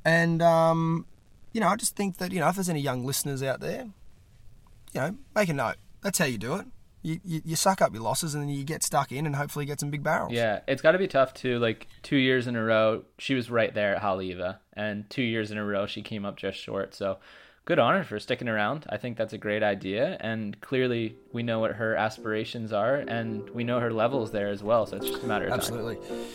And, 0.04 0.42
um, 0.42 1.06
you 1.52 1.60
know, 1.60 1.68
I 1.68 1.76
just 1.76 1.96
think 1.96 2.18
that, 2.18 2.32
you 2.32 2.40
know, 2.40 2.48
if 2.48 2.56
there's 2.56 2.68
any 2.68 2.80
young 2.80 3.04
listeners 3.04 3.42
out 3.42 3.60
there, 3.60 3.86
you 4.92 5.00
know, 5.00 5.16
make 5.34 5.48
a 5.48 5.54
note. 5.54 5.76
That's 6.02 6.18
how 6.18 6.26
you 6.26 6.38
do 6.38 6.54
it 6.54 6.66
you, 7.02 7.20
you, 7.24 7.42
you, 7.44 7.56
suck 7.56 7.82
up 7.82 7.92
your 7.92 8.02
losses 8.02 8.34
and 8.34 8.44
then 8.44 8.50
you 8.50 8.64
get 8.64 8.82
stuck 8.82 9.12
in 9.12 9.26
and 9.26 9.34
hopefully 9.34 9.66
get 9.66 9.80
some 9.80 9.90
big 9.90 10.02
barrels. 10.02 10.32
Yeah, 10.32 10.60
it's 10.68 10.80
got 10.80 10.92
to 10.92 10.98
be 10.98 11.08
tough 11.08 11.34
too. 11.34 11.58
Like 11.58 11.88
two 12.02 12.16
years 12.16 12.46
in 12.46 12.56
a 12.56 12.62
row, 12.62 13.02
she 13.18 13.34
was 13.34 13.50
right 13.50 13.74
there 13.74 13.96
at 13.96 14.02
Haleiwa, 14.02 14.58
and 14.74 15.08
two 15.10 15.22
years 15.22 15.50
in 15.50 15.58
a 15.58 15.64
row, 15.64 15.86
she 15.86 16.02
came 16.02 16.24
up 16.24 16.36
just 16.36 16.58
short. 16.58 16.94
So 16.94 17.18
good 17.64 17.78
on 17.78 17.94
her 17.96 18.04
for 18.04 18.20
sticking 18.20 18.48
around. 18.48 18.86
I 18.88 18.98
think 18.98 19.16
that's 19.16 19.32
a 19.32 19.38
great 19.38 19.62
idea, 19.62 20.16
and 20.20 20.60
clearly 20.60 21.16
we 21.32 21.42
know 21.42 21.58
what 21.58 21.72
her 21.72 21.96
aspirations 21.96 22.72
are, 22.72 22.96
and 22.96 23.50
we 23.50 23.64
know 23.64 23.80
her 23.80 23.92
levels 23.92 24.30
there 24.30 24.48
as 24.48 24.62
well. 24.62 24.86
So 24.86 24.96
it's 24.96 25.06
just 25.06 25.24
a 25.24 25.26
matter 25.26 25.46
of 25.46 25.52
Absolutely. 25.52 25.96
time. 25.96 26.04
Absolutely. 26.04 26.32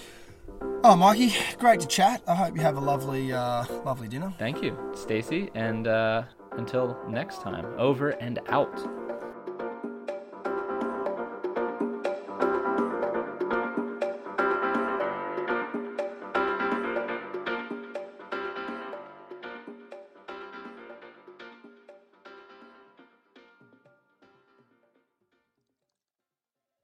Oh, 0.84 0.96
Mikey, 0.96 1.34
great 1.60 1.80
to 1.82 1.88
chat. 1.88 2.22
I 2.28 2.36
hope 2.36 2.56
you 2.56 2.62
have 2.62 2.78
a 2.78 2.82
lovely, 2.82 3.32
uh, 3.32 3.66
lovely 3.86 4.08
dinner. 4.08 4.34
Thank 4.38 4.62
you, 4.64 4.78
Stacey, 4.96 5.50
and 5.56 5.88
uh, 5.88 6.24
until 6.54 6.98
next 7.08 7.42
time, 7.42 7.66
over 7.78 8.10
and 8.12 8.40
out. 8.50 8.97